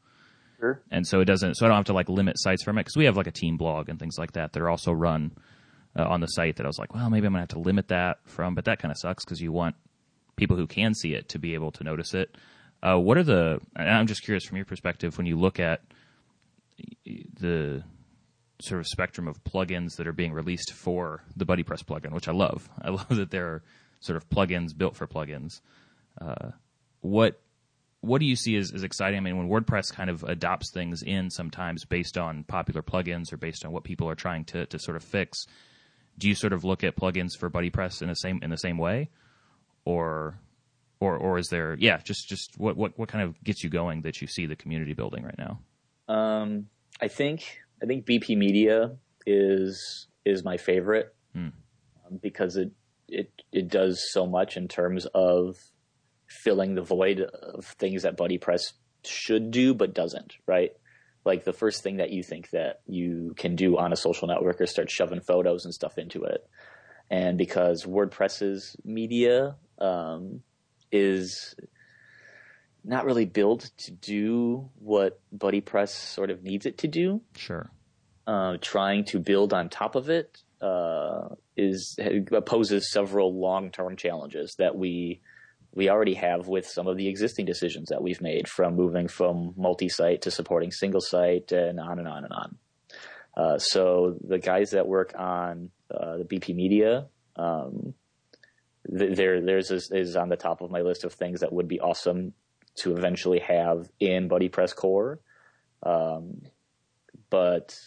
[0.64, 0.82] Sure.
[0.92, 1.56] And so it doesn't.
[1.56, 3.32] So I don't have to like limit sites from it because we have like a
[3.32, 5.34] team blog and things like that that are also run
[5.94, 6.56] uh, on the site.
[6.56, 8.56] That I was like, well, maybe I'm gonna have to limit that from.
[8.56, 9.76] But that kind of sucks because you want
[10.38, 12.38] people who can see it to be able to notice it.
[12.82, 13.60] Uh, what are the?
[13.76, 15.82] I'm just curious from your perspective when you look at
[17.06, 17.84] the
[18.62, 22.32] sort of spectrum of plugins that are being released for the BuddyPress plugin, which I
[22.32, 22.70] love.
[22.82, 23.64] I love that there are
[24.04, 25.62] sort of plugins built for plugins.
[26.20, 26.52] Uh,
[27.02, 27.40] what
[28.02, 29.18] what do you see as, as exciting?
[29.18, 33.38] I mean, when WordPress kind of adopts things in sometimes based on popular plugins or
[33.38, 35.46] based on what people are trying to, to sort of fix,
[36.18, 38.78] do you sort of look at plugins for BuddyPress in the same in the same
[38.78, 39.10] way,
[39.86, 40.38] or
[41.00, 44.02] or or is there yeah just just what what what kind of gets you going
[44.02, 45.60] that you see the community building right now?
[46.14, 46.68] Um,
[47.02, 51.16] I think I think BP Media is is my favorite
[52.06, 52.72] um, because it
[53.14, 55.58] it it does so much in terms of
[56.28, 58.74] filling the void of things that BuddyPress
[59.06, 60.72] should do but doesn't, right?
[61.26, 64.60] Like the first thing that you think that you can do on a social network
[64.60, 66.46] is start shoving photos and stuff into it.
[67.10, 70.42] And because WordPress's media um,
[70.92, 71.56] is
[72.84, 77.22] not really built to do what BuddyPress sort of needs it to do.
[77.38, 77.70] Sure.
[78.26, 81.98] Uh, trying to build on top of it uh, is
[82.46, 85.22] poses several long term challenges that we
[85.76, 89.54] we already have with some of the existing decisions that we've made from moving from
[89.58, 92.58] multi-site to supporting single site and on and on and on.
[93.36, 97.96] Uh, so the guys that work on uh, the BP Media, um,
[98.96, 101.68] th- there there's is, is on the top of my list of things that would
[101.68, 102.34] be awesome
[102.76, 105.20] to eventually have in BuddyPress Core,
[105.82, 106.42] um,
[107.32, 107.80] but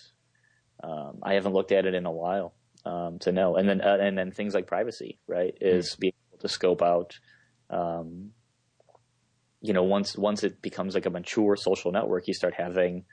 [0.82, 2.52] um, I haven't looked at it in a while
[2.86, 3.56] um, to know.
[3.56, 6.00] And then uh, and then things like privacy, right, is mm-hmm.
[6.00, 7.18] being able to scope out
[7.68, 8.30] um,
[9.60, 13.04] you know, once once it becomes like a mature social network, you start having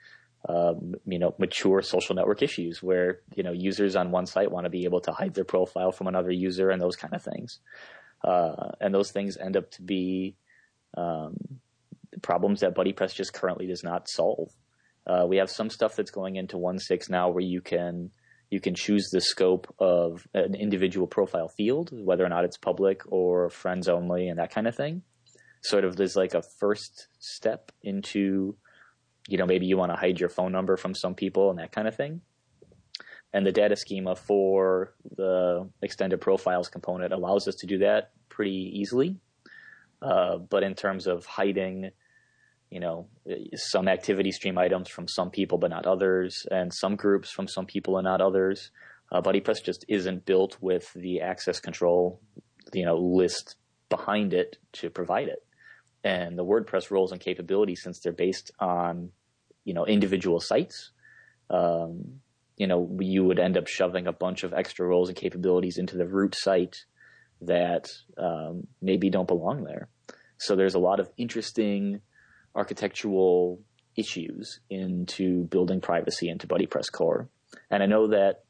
[0.48, 4.64] um, you know mature social network issues where you know users on one site want
[4.64, 7.60] to be able to hide their profile from another user and those kind of things,
[8.22, 10.36] uh, and those things end up to be
[10.96, 11.36] um,
[12.22, 14.50] problems that BuddyPress just currently does not solve.
[15.06, 18.10] Uh, we have some stuff that's going into 1.6 now where you can
[18.54, 23.02] you can choose the scope of an individual profile field, whether or not it's public
[23.10, 25.02] or friends only and that kind of thing.
[25.64, 28.56] Sort of there's like a first step into,
[29.26, 31.72] you know, maybe you want to hide your phone number from some people and that
[31.72, 32.20] kind of thing.
[33.32, 38.70] And the data schema for the extended profiles component allows us to do that pretty
[38.72, 39.16] easily.
[40.00, 41.90] Uh, but in terms of hiding
[42.70, 43.08] you know,
[43.54, 47.66] some activity stream items from some people but not others, and some groups from some
[47.66, 48.70] people and not others.
[49.12, 52.20] Uh, BuddyPress just isn't built with the access control,
[52.72, 53.56] you know, list
[53.88, 55.44] behind it to provide it.
[56.02, 59.10] And the WordPress roles and capabilities, since they're based on,
[59.64, 60.90] you know, individual sites,
[61.50, 62.20] um,
[62.56, 65.96] you know, you would end up shoving a bunch of extra roles and capabilities into
[65.96, 66.84] the root site
[67.40, 69.88] that um, maybe don't belong there.
[70.38, 72.00] So there's a lot of interesting
[72.54, 73.60] architectural
[73.96, 77.28] issues into building privacy into BuddyPress core.
[77.70, 78.44] And I know that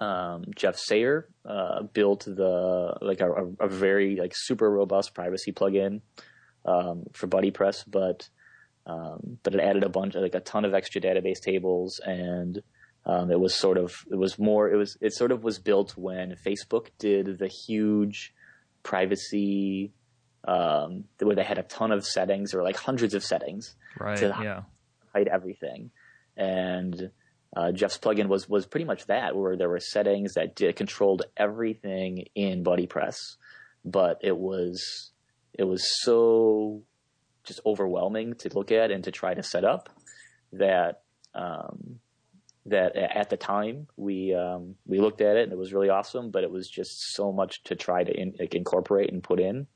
[0.00, 3.30] um, Jeff Sayre uh, built the like a,
[3.60, 6.00] a, very like super robust privacy plugin
[6.64, 8.28] um, for BuddyPress, but
[8.86, 12.62] um, but it added a bunch like a ton of extra database tables and
[13.04, 15.96] um, it was sort of it was more it was it sort of was built
[15.96, 18.34] when Facebook did the huge
[18.82, 19.92] privacy
[20.46, 24.26] um, where they had a ton of settings or like hundreds of settings right, to
[24.42, 24.62] yeah.
[25.12, 25.90] hide everything.
[26.36, 27.10] And
[27.56, 31.22] uh, Jeff's plugin was was pretty much that, where there were settings that did, controlled
[31.36, 33.16] everything in BuddyPress,
[33.84, 35.10] but it was
[35.54, 36.82] it was so
[37.44, 39.88] just overwhelming to look at and to try to set up
[40.52, 41.02] that
[41.34, 42.00] um,
[42.66, 46.30] that at the time we um, we looked at it and it was really awesome,
[46.30, 49.66] but it was just so much to try to in, like, incorporate and put in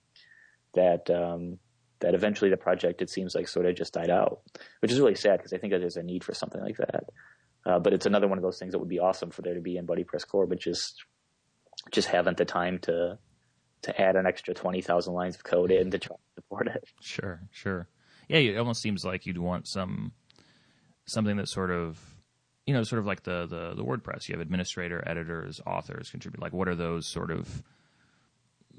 [0.75, 1.59] that um,
[2.01, 4.41] that eventually the project it seems like sort of just died out,
[4.81, 7.05] which is really sad because I think that there's a need for something like that.
[7.67, 9.61] Uh, but it's another one of those things that would be awesome for there to
[9.61, 11.05] be in BuddyPress Core, but just
[11.91, 13.19] just haven't the time to
[13.83, 16.85] to add an extra twenty thousand lines of code in to try to support it.
[17.01, 17.89] Sure, sure.
[18.29, 20.13] Yeah, it almost seems like you'd want some
[21.07, 21.99] something that sort of
[22.71, 24.29] you know, sort of like the, the, the WordPress.
[24.29, 26.41] You have administrator, editors, authors contribute.
[26.41, 27.65] Like, what are those sort of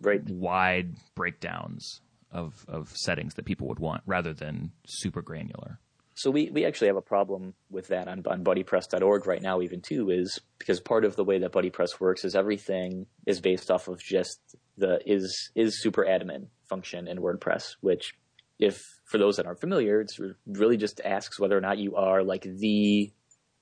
[0.01, 0.21] right.
[0.29, 5.79] wide breakdowns of of settings that people would want, rather than super granular?
[6.15, 9.81] So we, we actually have a problem with that on, on BuddyPress.org right now, even
[9.81, 13.87] too, is because part of the way that BuddyPress works is everything is based off
[13.87, 14.39] of just
[14.77, 18.13] the is is super admin function in WordPress, which
[18.59, 22.23] if for those that aren't familiar, it's really just asks whether or not you are
[22.23, 23.11] like the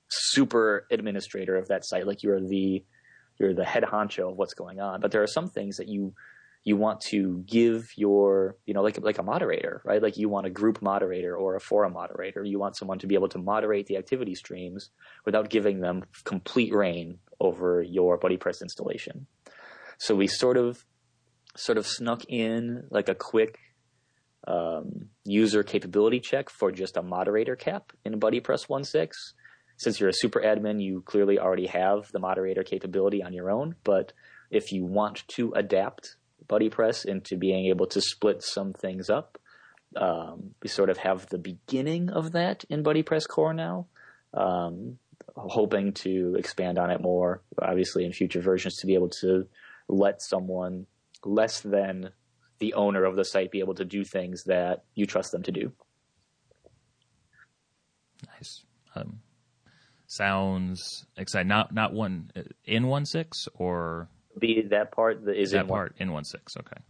[0.08, 2.84] super administrator of that site, like you're the
[3.40, 5.00] you're the head honcho of what's going on.
[5.00, 6.14] But there are some things that you
[6.62, 10.02] you want to give your you know like like a moderator, right?
[10.02, 12.44] Like you want a group moderator or a forum moderator.
[12.44, 14.90] You want someone to be able to moderate the activity streams
[15.24, 19.26] without giving them complete reign over your BuddyPress installation.
[19.96, 20.84] So we sort of
[21.56, 23.58] sort of snuck in like a quick
[24.46, 29.12] um, user capability check for just a moderator cap in BuddyPress 1.6
[29.80, 33.76] since you're a super admin, you clearly already have the moderator capability on your own.
[33.82, 34.12] But
[34.50, 36.16] if you want to adapt
[36.46, 39.38] BuddyPress into being able to split some things up,
[39.96, 43.86] um, we sort of have the beginning of that in BuddyPress Core now.
[44.34, 44.98] Um,
[45.34, 49.48] hoping to expand on it more, obviously in future versions, to be able to
[49.88, 50.84] let someone
[51.24, 52.10] less than
[52.58, 55.52] the owner of the site be able to do things that you trust them to
[55.52, 55.72] do.
[58.26, 58.66] Nice.
[58.94, 59.20] Um,
[60.10, 61.48] sounds exciting.
[61.48, 62.30] Not not one
[62.64, 64.08] in one six or
[64.38, 66.08] be that part that is that in part one.
[66.08, 66.56] in one six.
[66.56, 66.82] Okay.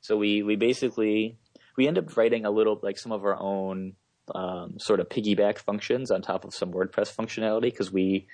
[0.00, 1.38] So we we basically
[1.76, 3.94] we end up writing a little like some of our own
[4.34, 8.26] um, sort of piggyback functions on top of some WordPress functionality because we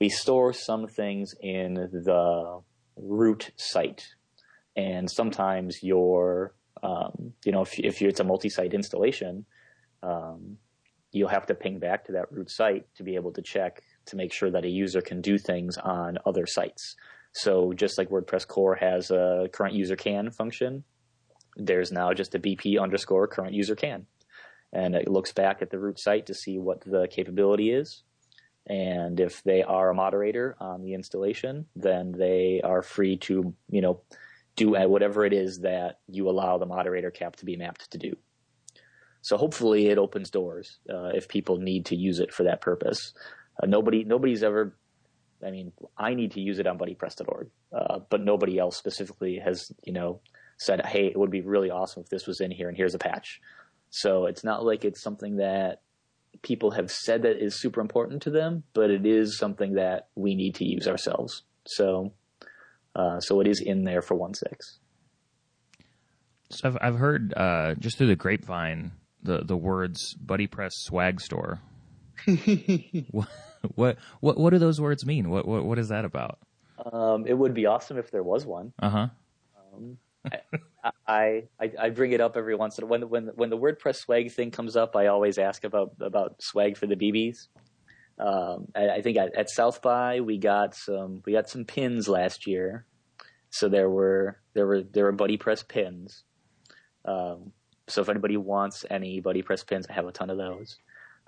[0.00, 2.60] we store some things in the
[2.96, 4.06] root site,
[4.76, 9.44] and sometimes your um, you know if if it's a multi-site installation,
[10.02, 10.58] um,
[11.14, 14.16] you'll have to ping back to that root site to be able to check to
[14.16, 16.96] make sure that a user can do things on other sites.
[17.32, 20.82] So just like WordPress core has a current user can function,
[21.56, 24.06] there's now just a BP underscore current user can.
[24.72, 28.02] And it looks back at the root site to see what the capability is.
[28.66, 33.80] And if they are a moderator on the installation, then they are free to, you
[33.80, 34.00] know,
[34.56, 38.16] do whatever it is that you allow the moderator cap to be mapped to do.
[39.24, 43.14] So hopefully it opens doors uh, if people need to use it for that purpose.
[43.60, 44.76] Uh, nobody nobody's ever.
[45.42, 49.72] I mean, I need to use it on BuddyPress.org, uh, but nobody else specifically has
[49.82, 50.20] you know
[50.58, 52.98] said, "Hey, it would be really awesome if this was in here, and here's a
[52.98, 53.40] patch."
[53.88, 55.80] So it's not like it's something that
[56.42, 60.34] people have said that is super important to them, but it is something that we
[60.34, 61.44] need to use ourselves.
[61.66, 62.12] So,
[62.94, 64.80] uh, so it is in there for one six.
[66.50, 68.92] So I've I've heard uh, just through the grapevine
[69.24, 71.60] the the words BuddyPress swag store.
[73.10, 73.28] what,
[73.74, 75.30] what what what do those words mean?
[75.30, 76.38] What what what is that about?
[76.92, 78.72] Um, it would be awesome if there was one.
[78.80, 79.08] Uh huh.
[79.72, 79.98] Um,
[81.06, 83.96] I, I I bring it up every once in a when when when the WordPress
[83.96, 87.48] swag thing comes up, I always ask about about swag for the BBs.
[88.18, 92.08] Um, I, I think at, at South by we got some we got some pins
[92.08, 92.86] last year,
[93.50, 96.24] so there were there were there were BuddyPress pins.
[97.04, 97.52] Um,
[97.88, 100.78] so if anybody wants any BuddyPress pins, I have a ton of those.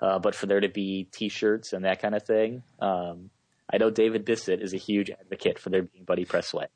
[0.00, 3.30] Uh, but for there to be T-shirts and that kind of thing, um,
[3.72, 6.70] I know David Bisset is a huge advocate for there being BuddyPress sweat.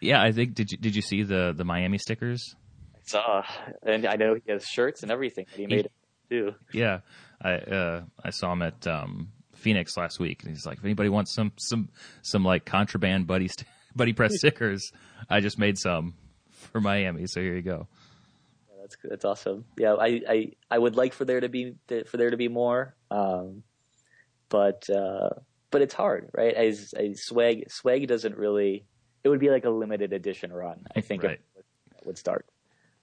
[0.00, 2.54] Yeah, I think did you did you see the the Miami stickers?
[2.94, 3.42] I saw,
[3.82, 5.88] and I know he has shirts and everything that he made
[6.28, 6.54] too.
[6.72, 7.00] Yeah,
[7.40, 11.08] I uh, I saw him at um, Phoenix last week, and he's like, if anybody
[11.08, 11.88] wants some some
[12.22, 13.66] some like contraband buddy st-
[13.96, 14.92] BuddyPress stickers,
[15.30, 16.14] I just made some
[16.50, 17.26] for Miami.
[17.26, 17.88] So here you go.
[18.84, 19.64] That's that's awesome.
[19.78, 21.74] Yeah, I, I I would like for there to be
[22.06, 23.62] for there to be more, um,
[24.50, 25.30] but uh,
[25.70, 26.52] but it's hard, right?
[26.52, 28.84] As, as swag swag doesn't really
[29.22, 30.86] it would be like a limited edition run.
[30.94, 31.40] I think right.
[31.56, 32.44] it would start.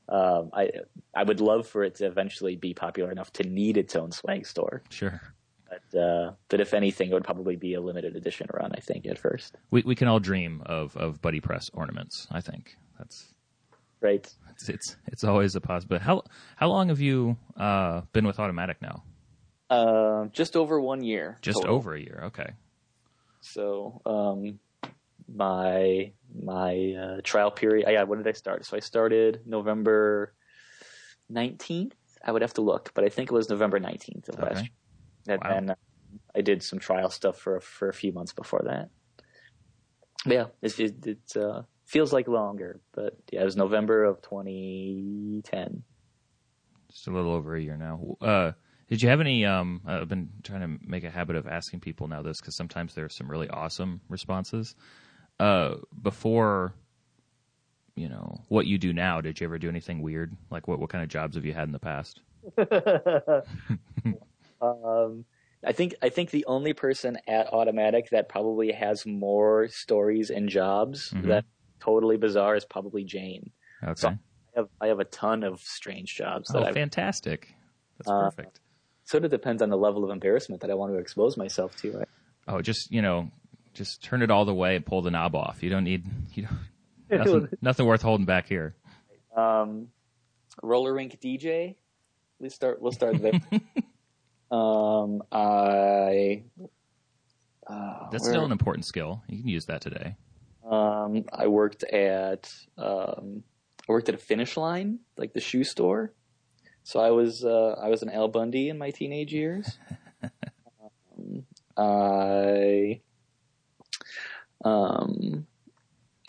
[0.08, 0.70] Um, I
[1.16, 4.46] I would love for it to eventually be popular enough to need its own swag
[4.46, 4.84] store.
[4.90, 5.20] Sure.
[5.68, 8.72] But uh, but if anything, it would probably be a limited edition run.
[8.76, 9.58] I think at first.
[9.72, 12.28] We we can all dream of of BuddyPress ornaments.
[12.30, 13.34] I think that's
[14.02, 14.34] right.
[14.52, 16.04] It's it's, it's always a possibility.
[16.06, 16.24] How
[16.56, 19.04] how long have you uh, been with Automattic now?
[19.70, 21.38] Uh, just over one year.
[21.42, 21.76] Just total.
[21.76, 22.24] over a year.
[22.26, 22.52] Okay.
[23.42, 24.60] So um,
[25.34, 27.88] my my uh, trial period.
[27.90, 28.66] Yeah, when did I start?
[28.66, 30.34] So I started November
[31.30, 31.96] nineteenth.
[32.24, 34.48] I would have to look, but I think it was November nineteenth of Okay.
[34.48, 35.36] last year.
[35.36, 35.50] And Wow.
[35.50, 35.76] then uh,
[36.36, 38.90] I did some trial stuff for for a few months before that.
[40.26, 44.22] But yeah, it's it, it uh, feels like longer, but yeah, it was November of
[44.22, 45.84] 2010.
[46.90, 48.16] Just a little over a year now.
[48.22, 48.54] Uh,
[48.88, 49.46] did you have any?
[49.46, 52.96] Um, I've been trying to make a habit of asking people now this because sometimes
[52.96, 54.74] there are some really awesome responses.
[55.38, 56.74] Uh, before,
[57.96, 60.36] you know, what you do now, did you ever do anything weird?
[60.50, 62.22] Like what what kind of jobs have you had in the past?
[64.62, 65.26] um,
[65.64, 70.50] I think I think the only person at Automattic that probably has more stories and
[70.50, 71.28] jobs Mhm.
[71.28, 71.46] that
[71.82, 73.52] totally bizarre is probably Jane.
[73.84, 73.94] Okay.
[74.00, 77.54] So- I have I have a ton of strange jobs that oh, I fantastic.
[77.98, 78.60] That's Uh, perfect.
[79.06, 82.00] sort of depends on the level of embarrassment that I want to expose myself to.
[82.00, 82.08] Right?
[82.50, 83.32] Oh, just you know,
[83.74, 85.64] just turn it all the way and pull the knob off.
[85.64, 86.48] You don't need you
[87.10, 88.76] don't nothing, nothing worth holding back here.
[89.38, 89.88] um,
[90.62, 91.76] roller rink DJ.
[92.42, 92.82] Let's start.
[92.82, 93.32] We'll start there.
[94.52, 96.44] um, I.
[97.68, 99.24] Uh, That's still an important skill.
[99.30, 100.18] You can use that today.
[100.72, 103.44] Um, I worked at um,
[103.88, 106.14] I worked at a Finish Line, like the shoe store.
[106.84, 109.78] So I was uh, I was an Al Bundy in my teenage years.
[110.24, 111.44] um,
[111.78, 113.02] I
[114.64, 115.46] um,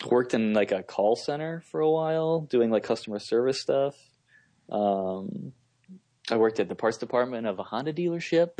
[0.05, 3.95] worked in like a call center for a while, doing like customer service stuff.
[4.69, 5.53] Um,
[6.29, 8.59] I worked at the parts department of a Honda dealership.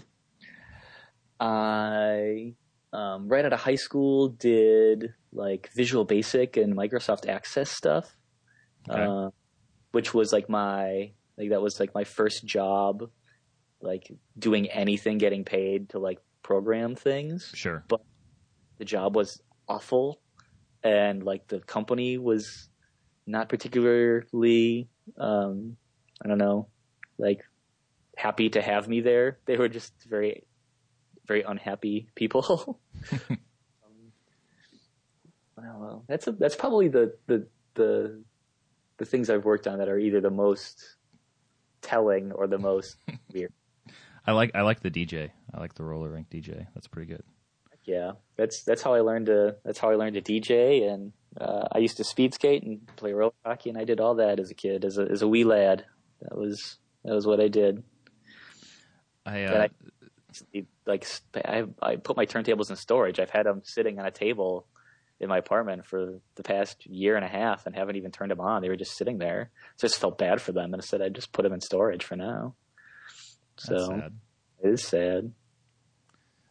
[1.39, 2.53] I
[2.93, 8.15] um, right out of high school did like Visual Basic and Microsoft Access stuff,
[8.89, 9.01] Okay.
[9.03, 9.29] uh,
[9.91, 13.09] which was like my like that was like my first job,
[13.81, 17.51] like doing anything, getting paid to like program things.
[17.55, 17.83] Sure.
[17.87, 18.01] But
[18.77, 20.21] the job was awful,
[20.83, 22.69] and like the company was
[23.25, 25.77] not particularly, um,
[26.23, 26.67] I don't know,
[27.17, 27.41] like
[28.17, 29.39] happy to have me there.
[29.45, 30.43] They were just very,
[31.27, 32.79] very unhappy people.
[35.57, 38.21] um, well, that's a, that's probably the, the the
[38.97, 40.95] the things I've worked on that are either the most
[41.81, 42.97] telling or the most
[43.33, 43.53] weird.
[44.25, 45.31] I like I like the DJ.
[45.53, 46.67] I like the roller rink DJ.
[46.73, 47.23] That's pretty good.
[47.85, 51.67] Yeah, that's that's how I learned to that's how I learned to DJ, and uh,
[51.71, 54.51] I used to speed skate and play roller hockey, and I did all that as
[54.51, 55.85] a kid, as a as a wee lad.
[56.21, 57.83] That was that was what I did.
[59.25, 59.69] I uh, I-
[60.85, 61.05] like
[61.35, 63.19] I I put my turntables in storage.
[63.19, 64.67] I've had them sitting on a table
[65.19, 68.41] in my apartment for the past year and a half, and haven't even turned them
[68.41, 68.61] on.
[68.61, 69.51] They were just sitting there.
[69.77, 71.61] So I just felt bad for them, and I said I'd just put them in
[71.61, 72.55] storage for now.
[73.57, 74.13] So that's sad.
[74.63, 75.31] it is sad.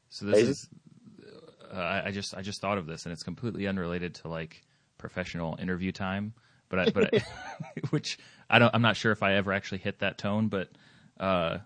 [0.08, 0.50] So this Crazy.
[0.50, 0.68] is.
[1.72, 4.62] Uh, I I just I just thought of this, and it's completely unrelated to like
[4.98, 6.34] professional interview time.
[6.68, 7.22] But I, but I,
[7.90, 8.18] which
[8.48, 8.74] I don't.
[8.74, 10.68] I'm not sure if I ever actually hit that tone, but
[11.18, 11.58] uh,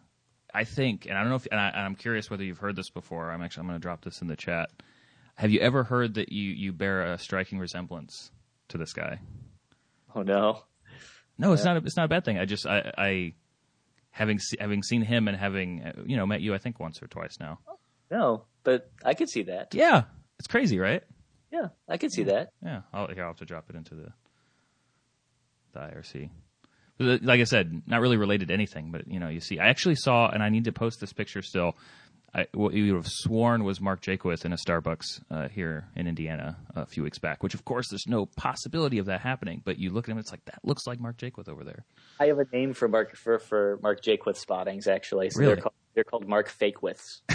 [0.56, 2.76] I think, and I don't know if, and, I, and I'm curious whether you've heard
[2.76, 3.30] this before.
[3.30, 4.70] I'm actually I'm going to drop this in the chat.
[5.34, 8.30] Have you ever heard that you you bear a striking resemblance
[8.68, 9.20] to this guy?
[10.14, 10.62] Oh no.
[11.36, 11.76] No, it's not.
[11.76, 12.38] A, it's not a bad thing.
[12.38, 13.34] I just I, I
[14.10, 17.06] having se- having seen him and having you know met you I think once or
[17.06, 17.58] twice now.
[18.10, 19.74] No, but I could see that.
[19.74, 20.04] Yeah,
[20.38, 21.02] it's crazy, right?
[21.52, 22.48] Yeah, I could see that.
[22.64, 24.08] Yeah, I'll, here I'll have to drop it into the.
[25.74, 26.30] the IRC.
[26.98, 29.58] Like I said, not really related to anything, but you know, you see.
[29.58, 31.76] I actually saw, and I need to post this picture still.
[32.34, 36.06] I, what you would have sworn was Mark Jaquith in a Starbucks uh, here in
[36.06, 37.42] Indiana a few weeks back.
[37.42, 39.62] Which, of course, there's no possibility of that happening.
[39.64, 41.84] But you look at him, it's like that looks like Mark Jaquith over there.
[42.20, 45.30] I have a name for Mark for, for Mark Jaquith spottings actually.
[45.30, 45.54] So Really?
[45.54, 47.20] they're called they're called Mark Fakewiths.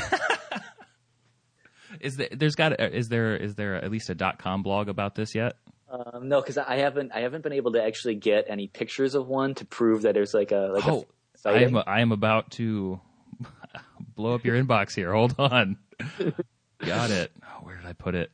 [1.99, 5.14] Is there, there's got is there is there at least a dot com blog about
[5.16, 5.53] this yet?
[5.92, 9.28] Um, no, because I haven't I haven't been able to actually get any pictures of
[9.28, 11.06] one to prove that there's like a like oh,
[11.44, 13.02] a I am I am about to
[14.16, 15.12] blow up your inbox here.
[15.14, 15.78] Hold on.
[16.80, 17.32] Got it.
[17.44, 18.32] Oh, where did I put it?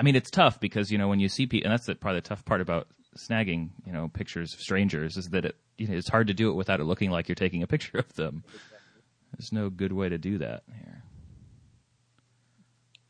[0.00, 2.18] I mean, it's tough because you know when you see people, and that's the, probably
[2.18, 5.94] the tough part about snagging, you know, pictures of strangers is that it you know
[5.94, 8.42] it's hard to do it without it looking like you're taking a picture of them.
[9.38, 11.04] There's no good way to do that here.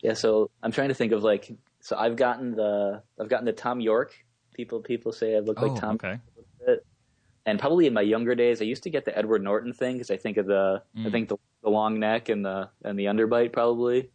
[0.03, 1.51] Yeah, so I'm trying to think of like
[1.83, 4.15] so I've gotten the I've gotten the Thom Yorke.
[4.55, 6.19] People people say I look like oh, Tom okay.
[7.45, 10.11] and probably in my younger days, I used to get the Edward Norton thing because
[10.11, 11.13] I think of the I Mm.
[11.13, 14.11] think the, the long neck and the and the underbite probably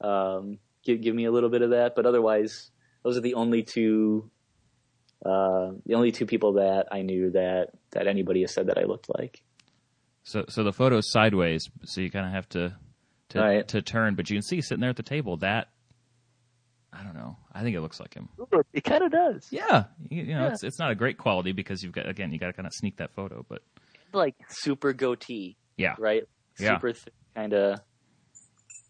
[0.00, 1.94] um, give give me a little bit of that.
[1.94, 2.70] But otherwise,
[3.02, 4.30] those are the only two
[5.24, 8.84] uh, the only two people that I knew that that anybody has said that I
[8.84, 9.42] looked like.
[10.24, 12.76] So so the photo's sideways, so you kind of have to
[13.30, 13.68] to Right.
[13.68, 15.68] to turn, but you can see sitting there at the table that
[16.96, 17.36] I don't know.
[17.52, 18.28] I think it looks like him.
[18.72, 19.48] It kind of does.
[19.50, 20.52] Yeah, you, you know, Yeah.
[20.52, 22.72] it's it's not a great quality because you've got again, you got to kind of
[22.72, 23.62] sneak that photo, but
[24.12, 26.24] Like super goatee, yeah, right?
[26.58, 26.74] Yeah.
[26.76, 26.94] Super
[27.34, 27.80] kind of.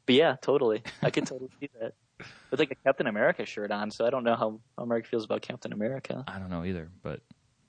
[0.07, 0.83] But yeah, totally.
[1.03, 1.95] I could totally see that.
[2.51, 5.25] With like a Captain America shirt on, so I don't know how, how Mark feels
[5.25, 6.25] about Captain America.
[6.29, 7.21] I don't know either, but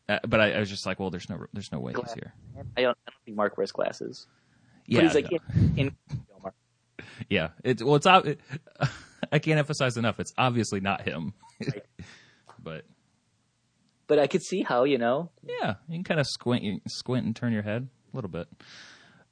[0.07, 2.33] uh, but I, I was just like, well, there's no there's no way he's here.
[2.53, 4.27] I don't, I don't think Mark wears glasses.
[4.85, 5.39] Yeah, but he's like no.
[5.55, 5.95] in, in
[6.43, 6.53] Mark.
[7.29, 7.49] yeah.
[7.63, 8.27] It's well, it's ob-
[9.31, 10.19] I can't emphasize enough.
[10.19, 11.83] It's obviously not him, Right.
[12.63, 12.85] but
[14.07, 17.25] But I could see how you know yeah, you can kind of squint you squint
[17.25, 18.47] and turn your head a little bit.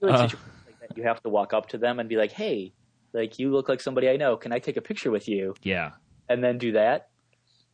[0.02, 0.22] like Uh.
[0.24, 2.74] like that, you have to walk up to them and be like, "Hey,
[3.14, 4.36] like you look like somebody I know.
[4.38, 5.92] Can I take a picture with you?" Yeah,
[6.30, 7.10] And then do that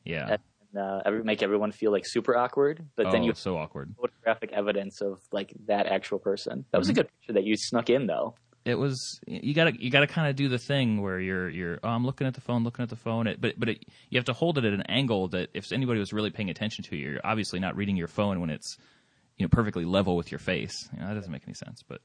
[0.03, 0.37] yeah.
[0.37, 0.39] and
[0.81, 2.85] uh, every, make everyone feel like super awkward.
[2.95, 3.95] But oh, then you have so awkward.
[3.99, 6.65] photographic evidence of like that actual person.
[6.71, 6.91] That was Mm-hmm.
[6.99, 8.35] a good picture that you snuck in though.
[8.65, 11.89] It was you gotta you gotta kind of do the thing where you're you're oh,
[11.89, 14.25] I'm looking at the phone, looking at the phone, it, but but it, you have
[14.25, 17.11] to hold it at an angle that if anybody was really paying attention to you,
[17.11, 18.77] you're obviously not reading your phone when it's
[19.37, 20.89] you know perfectly level with your face.
[20.93, 21.83] You know, that doesn't make any sense.
[21.87, 22.01] But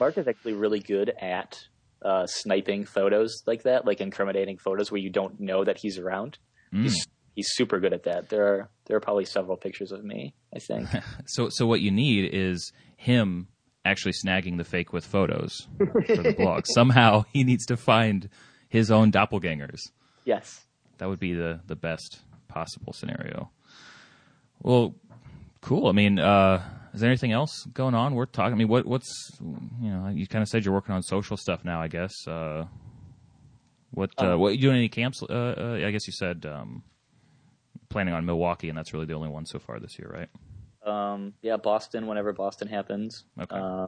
[0.00, 1.58] Mark is actually really good at
[2.04, 6.38] uh, sniping photos like that, like incriminating photos where you don't know that he's around.
[6.72, 6.82] Mm.
[6.82, 8.28] He's he's super good at that.
[8.28, 10.34] There are there are probably several pictures of me.
[10.54, 10.88] I think.
[11.26, 13.48] so so what you need is him
[13.84, 16.64] actually snagging the fake with photos for the blog.
[16.74, 18.28] Somehow he needs to find
[18.68, 19.80] his own doppelgangers.
[20.24, 20.60] yes.
[20.98, 23.50] That would be the the best possible scenario.
[24.62, 24.94] Well,
[25.60, 25.88] cool.
[25.88, 26.62] I mean, uh,
[26.94, 28.52] is there anything else going on worth talking?
[28.52, 31.64] I mean, what what's you know, you kind of said you're working on social stuff
[31.64, 31.82] now.
[31.82, 32.12] I guess.
[32.28, 32.66] Uh,
[33.90, 35.20] what uh, Um, what you doing any camps?
[35.22, 36.84] Uh, uh, I guess you said um,
[37.88, 40.28] planning on Milwaukee, and that's really the only one so far this year, right?
[40.84, 42.06] Um, yeah, Boston.
[42.06, 43.24] Whenever Boston happens.
[43.40, 43.56] Okay.
[43.56, 43.86] Uh,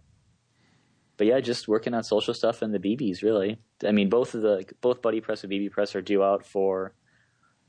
[1.16, 3.22] but yeah, just working on social stuff and the BBs.
[3.22, 6.94] Really, I mean, both of the both BuddyPress and bbPress are due out for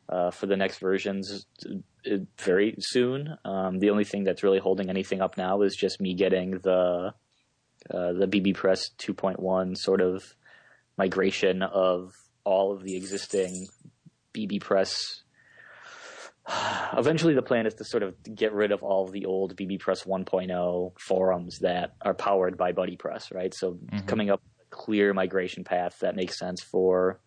[0.10, 3.36] uh, for the next versions uh, very soon.
[3.46, 7.14] Um, the only thing that's really holding anything up now is just me getting the
[7.94, 10.36] uh, the bbPress 2.1 sort of
[10.98, 12.14] migration of
[12.44, 13.68] all of the existing
[14.34, 15.22] bbPress.
[16.98, 20.06] Eventually, the plan is to sort of get rid of all of the old bbPress
[20.08, 23.54] 1.0 forums that are powered by BuddyPress, right?
[23.54, 24.08] So, Mhm.
[24.08, 27.20] coming up with a clear migration path that makes sense for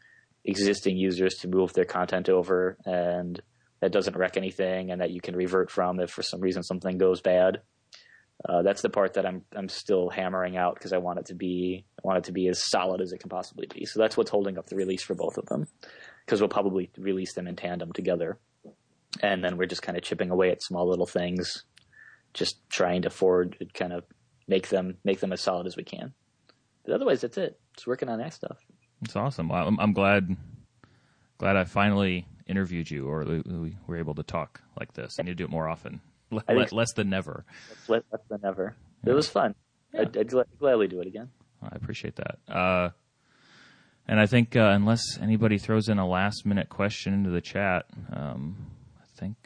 [0.45, 3.41] existing users to move their content over and
[3.81, 6.97] that doesn't wreck anything and that you can revert from if for some reason something
[6.97, 7.61] goes bad.
[8.49, 11.35] Uh, that's the part that I'm I'm still hammering out because I want it to
[11.35, 13.85] be I want it to be as solid as it can possibly be.
[13.85, 15.67] So that's what's holding up the release for both of them
[16.25, 18.39] because we'll probably release them in tandem together,
[19.21, 21.65] and then we're just kind of chipping away at small little things,
[22.35, 24.05] just trying to forward kind of
[24.49, 26.13] make them make them as solid as we can.
[26.85, 27.59] But otherwise, that's it.
[27.77, 28.59] Just working on that stuff.
[29.03, 29.49] It's awesome.
[29.49, 30.37] Well, I'm, I'm glad
[31.39, 35.17] glad I finally interviewed you, or we, we were able to talk like this.
[35.19, 36.01] I need to do it more often,
[36.31, 37.45] Le- I think- le- less than never.
[37.89, 38.77] Less less than ever.
[39.07, 39.55] It was fun.
[39.95, 40.03] Yeah.
[40.03, 41.31] I'd, I'd gla- gladly do it again.
[41.63, 42.39] I appreciate that.
[42.49, 42.91] Uh,
[44.09, 47.87] and I think uh, unless anybody throws in a last minute question into the chat,
[48.13, 48.57] um,
[49.21, 49.37] think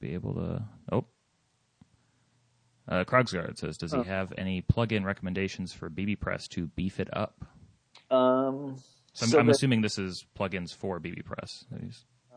[0.00, 0.62] be able to.
[0.92, 1.04] Oh,
[2.88, 4.02] uh, Krogsgard says, does he Oh.
[4.04, 7.44] have any plug-in recommendations for bbPress to beef it up?
[8.10, 8.76] Um,
[9.12, 11.64] So I'm, so I'm assuming this is plugins for bbPress.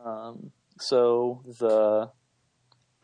[0.04, 2.10] Um, so the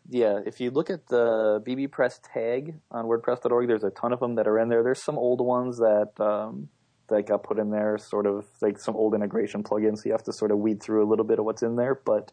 [0.09, 4.37] yeah, if you look at the bbpress tag on WordPress.org, there's a ton of them
[4.37, 4.83] that are in there.
[4.83, 6.69] There's some old ones that um,
[7.09, 9.99] that got put in there, sort of like some old integration plugins.
[9.99, 11.95] So you have to sort of weed through a little bit of what's in there.
[12.05, 12.33] But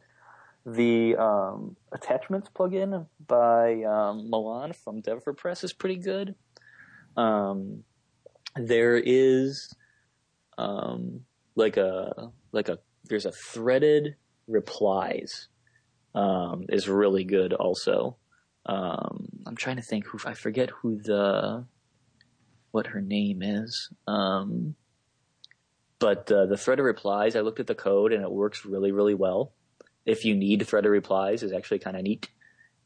[0.65, 6.35] the um, attachments plugin by um, Milan from Dev4Press is pretty good.
[7.17, 7.83] Um,
[8.55, 9.73] there is
[10.57, 11.21] um,
[11.55, 14.15] like a like a there's a threaded
[14.47, 15.47] replies
[16.15, 18.17] um, is really good also.
[18.65, 21.65] Um, I'm trying to think who I forget who the
[22.71, 23.89] what her name is.
[24.07, 24.75] Um,
[25.99, 29.15] but uh, the threaded replies, I looked at the code and it works really really
[29.15, 29.53] well.
[30.05, 32.29] If you need threaded replies, is actually kind of neat.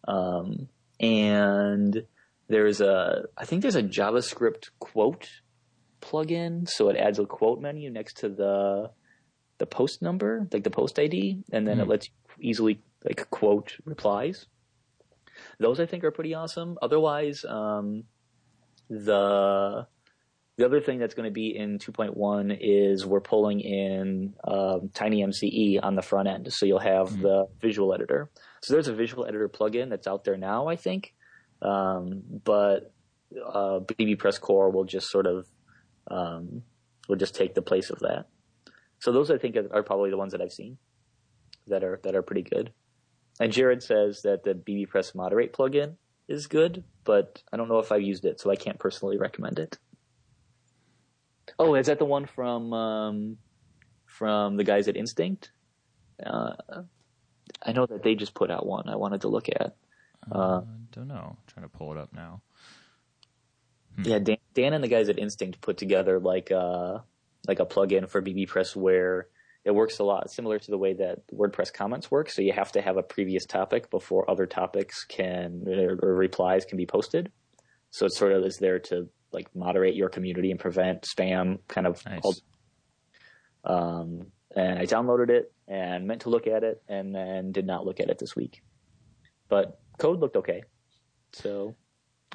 [0.07, 0.67] Um,
[0.99, 2.05] and
[2.47, 5.29] there's a I think there's a JavaScript quote
[6.01, 8.91] plugin, so it adds a quote menu next to the
[9.57, 11.81] the post number, like the post ID, and then mm.
[11.81, 12.13] it lets you
[12.49, 14.45] easily like quote replies.
[15.59, 16.77] Those I think are pretty awesome.
[16.81, 18.03] Otherwise, um,
[18.89, 19.87] the
[20.57, 25.79] the other thing that's going to be in 2.1 is we're pulling in um, TinyMCE
[25.83, 28.29] on the front end, so you'll have mm the visual editor.
[28.61, 31.13] So there's a visual editor plugin that's out there now, I think,
[31.61, 32.93] um, but
[33.35, 35.47] uh, bbPress Core will just sort of
[36.09, 36.63] um,
[37.09, 38.25] will just take the place of that.
[38.99, 40.77] So those I think are probably the ones that I've seen
[41.67, 42.71] that are that are pretty good.
[43.39, 45.95] And Jared says that the bbPress Moderate plugin
[46.27, 49.59] is good, but I don't know if I've used it, so I can't personally recommend
[49.59, 49.77] it.
[51.59, 53.37] Oh, is that the one from um,
[54.05, 55.51] from the guys at Instinct?
[56.23, 56.53] Uh,
[57.63, 58.89] I know that they just put out one.
[58.89, 59.75] I wanted to look at.
[60.31, 61.37] Uh, uh, don't know.
[61.37, 62.41] I'm trying to pull it up now.
[63.95, 64.03] Hmm.
[64.03, 67.01] Yeah, Dan, Dan, and the guys at Instinct put together like a uh,
[67.47, 69.27] like a plugin for bbPress where
[69.63, 72.29] it works a lot similar to the way that WordPress comments work.
[72.29, 76.77] So you have to have a previous topic before other topics can or replies can
[76.77, 77.31] be posted.
[77.89, 81.87] So it sort of is there to like moderate your community and prevent spam kind
[81.87, 82.03] of.
[82.05, 82.41] Nice.
[83.63, 87.85] Um, and I downloaded it and meant to look at it and then did not
[87.85, 88.61] look at it this week.
[89.49, 90.63] But code looked okay.
[91.33, 91.75] So,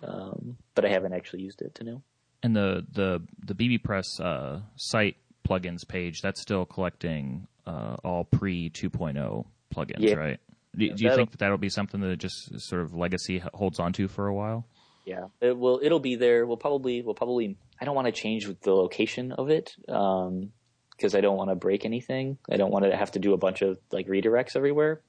[0.02, 2.02] um, but I haven't actually used it to know.
[2.42, 5.16] And the the the bbPress uh, site
[5.48, 10.14] plugins page, that's still collecting uh, all pre 2.0 plugins, yeah.
[10.14, 10.40] right?
[10.76, 14.08] Do, do you think that that'll be something that just sort of legacy holds onto
[14.08, 14.66] for a while?
[15.04, 15.80] Yeah, it will.
[15.82, 16.46] It'll be there.
[16.46, 17.02] We'll probably.
[17.02, 17.56] We'll probably.
[17.80, 21.56] I don't want to change the location of it because um, I don't want to
[21.56, 22.38] break anything.
[22.50, 25.00] I don't want to have to do a bunch of like redirects everywhere.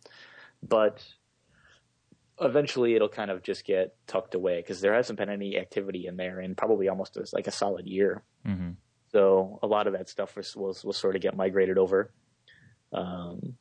[0.67, 1.05] But
[2.39, 6.17] eventually, it'll kind of just get tucked away because there hasn't been any activity in
[6.17, 8.23] there in probably almost like a solid year.
[8.47, 8.71] Mm-hmm.
[9.11, 12.11] So a lot of that stuff will sort of get migrated over.
[12.91, 13.57] Um,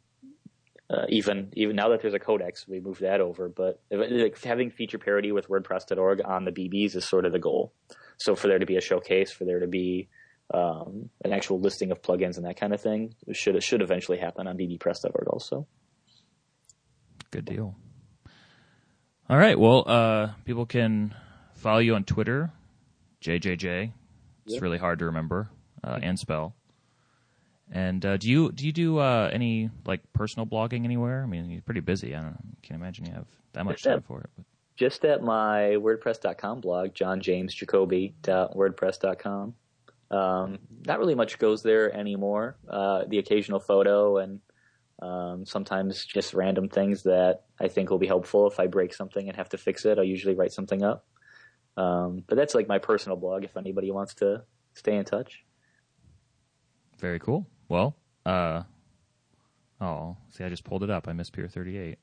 [0.93, 3.49] uh, even even now that there's a codex, we move that over.
[3.49, 7.73] But like, having feature parity with WordPress.org on the BBs is sort of the goal.
[8.19, 10.09] So for there to be a showcase, for there to be
[10.53, 13.83] um, an actual listing of plugins and that kind of thing, it should it should
[13.83, 15.67] eventually happen on bbpress.org also.
[17.31, 17.75] Good deal.
[19.31, 19.59] All right.
[19.59, 21.15] Well, uh, people can
[21.55, 22.53] follow you on Twitter,
[23.23, 23.93] JJJ
[24.47, 25.51] it's really hard to remember
[25.85, 26.55] uh, and spell.
[27.73, 31.23] And uh, do you do you do uh, any like personal blogging anywhere?
[31.23, 32.15] I mean, you're pretty busy.
[32.15, 34.29] I don't can't imagine you have that much time for it.
[34.37, 34.45] But.
[34.77, 39.55] Just at my WordPress.com blog, johnjamesjacoby.wordpress.com.
[40.11, 42.59] Um, not really much goes there anymore.
[42.69, 44.41] Uh, the occasional photo and
[45.01, 49.27] um, sometimes just random things that I think will be helpful if I break something
[49.29, 49.99] and have to fix it.
[49.99, 51.07] I'll usually write something up.
[51.77, 54.43] Um, but that's like my personal blog if anybody wants to
[54.75, 55.43] stay in touch.
[56.99, 57.47] Very cool.
[57.73, 57.97] Well,
[58.27, 58.65] uh,
[59.81, 61.09] oh, see, I just pulled it up.
[61.09, 61.97] I missed Pier 38.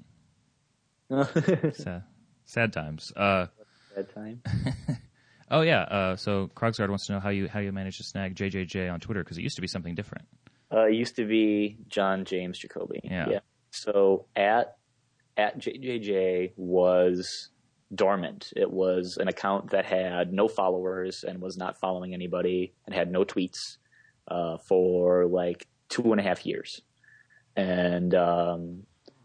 [1.76, 2.04] sad,
[2.46, 3.14] sad times.
[3.16, 3.46] Uh,
[3.94, 4.42] sad time.
[5.52, 5.82] oh yeah.
[5.84, 9.00] Uh, so Krogsgard wants to know how you how you managed to snag JJJ on
[9.00, 10.26] Twitter because it used to be something different.
[10.74, 13.02] Uh, it used to be John James Jacoby.
[13.04, 13.30] Yeah.
[13.30, 13.40] yeah.
[13.70, 14.76] So at
[15.38, 17.50] at JJJ was
[17.94, 18.54] dormant.
[18.56, 23.12] It was an account that had no followers and was not following anybody and had
[23.12, 23.78] no tweets
[24.30, 26.82] uh, for like two and a half years.
[27.56, 28.84] And um,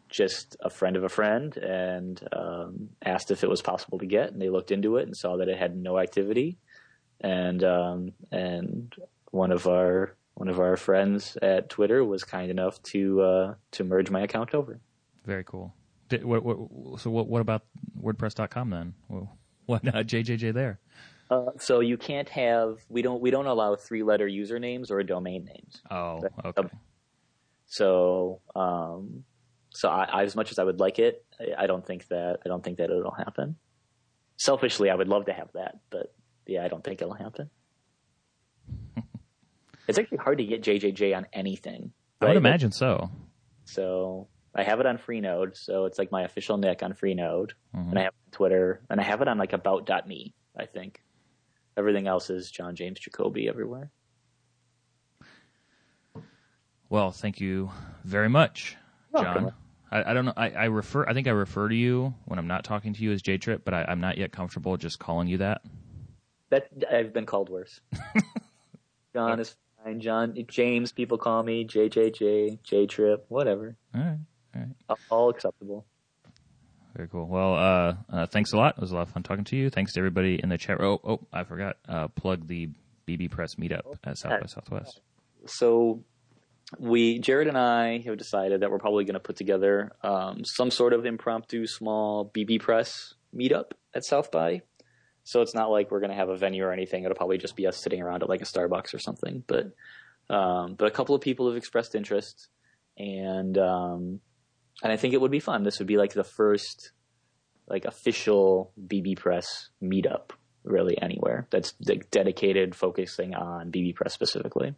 [0.08, 4.32] just a friend of a friend and um, asked if it was possible to get,
[4.32, 6.56] and they looked into it and saw that it had no activity.
[7.20, 8.94] And um, and
[9.30, 13.84] one of our one of our friends at Twitter was kind enough to uh, to
[13.84, 14.80] merge my account over.
[15.24, 15.74] Very cool.
[16.08, 17.62] Did, what, what, so what, what about
[18.00, 18.94] WordPress.com then?
[19.08, 20.80] Well, why not JJJ there?
[21.30, 25.44] Uh, so you can't have we don't we don't allow three letter usernames or domain
[25.44, 25.82] names.
[25.90, 26.68] Oh, okay.
[27.66, 29.24] So um,
[29.70, 32.38] so I, I, as much as I would like it, I, I don't think that
[32.44, 33.56] I don't think that it'll happen.
[34.36, 36.14] Selfishly, I would love to have that, but
[36.46, 37.50] yeah, I don't think it'll happen.
[39.88, 41.92] it's actually hard to get JJJ on anything.
[42.20, 42.28] Right?
[42.28, 43.10] I would imagine so.
[43.64, 47.90] So I have it on Freenode, so it's like my official nick on Freenode, mm-hmm.
[47.90, 51.00] and I have it on Twitter, and I have it on like about.me, I think.
[51.76, 53.90] Everything else is John James Jacoby everywhere.
[56.88, 57.70] Well, thank you
[58.04, 58.76] very much,
[59.16, 59.52] John.
[59.90, 60.32] I, I, don't know.
[60.36, 61.04] I, I, refer.
[61.08, 63.64] I think I refer to you when I'm not talking to you as J Trip,
[63.64, 65.62] but I, am not yet comfortable just calling you that.
[66.50, 67.80] That I've been called worse.
[69.14, 70.00] John is fine.
[70.00, 70.92] John James.
[70.92, 73.76] People call me JJJ, J Trip, whatever.
[73.94, 74.18] All right.
[74.54, 74.98] All right.
[75.10, 75.86] All acceptable.
[76.94, 77.26] Very cool.
[77.26, 78.76] Well, uh, uh, thanks a lot.
[78.76, 79.68] It was a lot of fun talking to you.
[79.68, 80.80] Thanks to everybody in the chat.
[80.80, 81.76] Oh, oh, I forgot.
[81.88, 82.70] Uh, plug the
[83.08, 85.00] bbPress meetup at South by Southwest.
[85.46, 86.04] So,
[86.78, 90.70] we Jared and I have decided that we're probably going to put together um, some
[90.70, 94.62] sort of impromptu small bbPress meetup at South by.
[95.24, 97.04] So it's not like we're going to have a venue or anything.
[97.04, 99.42] It'll probably just be us sitting around at like a Starbucks or something.
[99.46, 99.72] But
[100.30, 102.48] um, but a couple of people have expressed interest,
[102.96, 104.20] and um,
[104.82, 105.62] and I think it would be fun.
[105.62, 106.92] This would be like the first
[107.66, 109.46] like official bbPress
[109.82, 110.30] meetup
[110.64, 114.74] really anywhere that's like, dedicated focusing on bbPress specifically.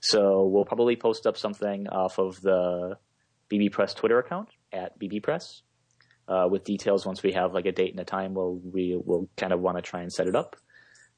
[0.00, 2.96] So we'll probably post up something off of the
[3.50, 5.62] bbPress Twitter account at bbPress
[6.28, 9.28] uh, with details once we have like a date and a time where we will
[9.36, 10.56] kind of want to try and set it up.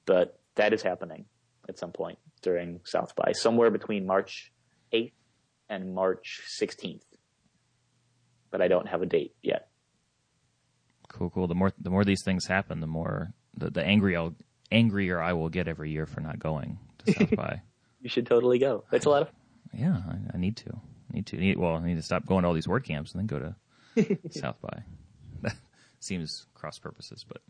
[0.06, 1.26] But that is happening
[1.68, 4.52] at some point during South by somewhere between March
[4.92, 5.12] 8th
[5.68, 7.02] and March 16th
[8.50, 9.68] but I don't have a date yet.
[11.08, 11.46] Cool, cool.
[11.46, 14.30] The more the more these things happen, the more the, the angrier
[14.70, 17.62] angrier I will get every year for not going to South by.
[18.00, 18.84] you should totally go.
[18.92, 19.28] It's a lot of.
[19.72, 20.70] Yeah, I, I need to.
[21.10, 21.36] I need to.
[21.36, 23.38] I need, well, I need to stop going to all these WordCamps and then go
[23.96, 24.82] to South by.
[25.42, 25.56] That
[26.00, 27.40] seems cross purposes, but.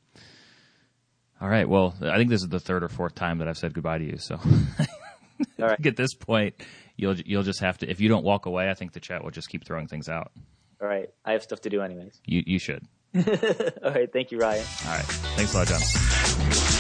[1.40, 1.68] All right.
[1.68, 4.04] Well, I think this is the third or fourth time that I've said goodbye to
[4.04, 4.18] you.
[4.18, 4.40] So,
[5.60, 5.86] all right.
[5.86, 6.54] at this point,
[6.96, 7.88] you'll you'll just have to.
[7.90, 10.32] If you don't walk away, I think the chat will just keep throwing things out.
[10.80, 11.10] All right.
[11.24, 12.20] I have stuff to do anyways.
[12.24, 12.82] You you should.
[13.16, 14.12] All right.
[14.12, 14.64] Thank you, Ryan.
[14.86, 15.04] All right.
[15.36, 16.77] Thanks a lot, John.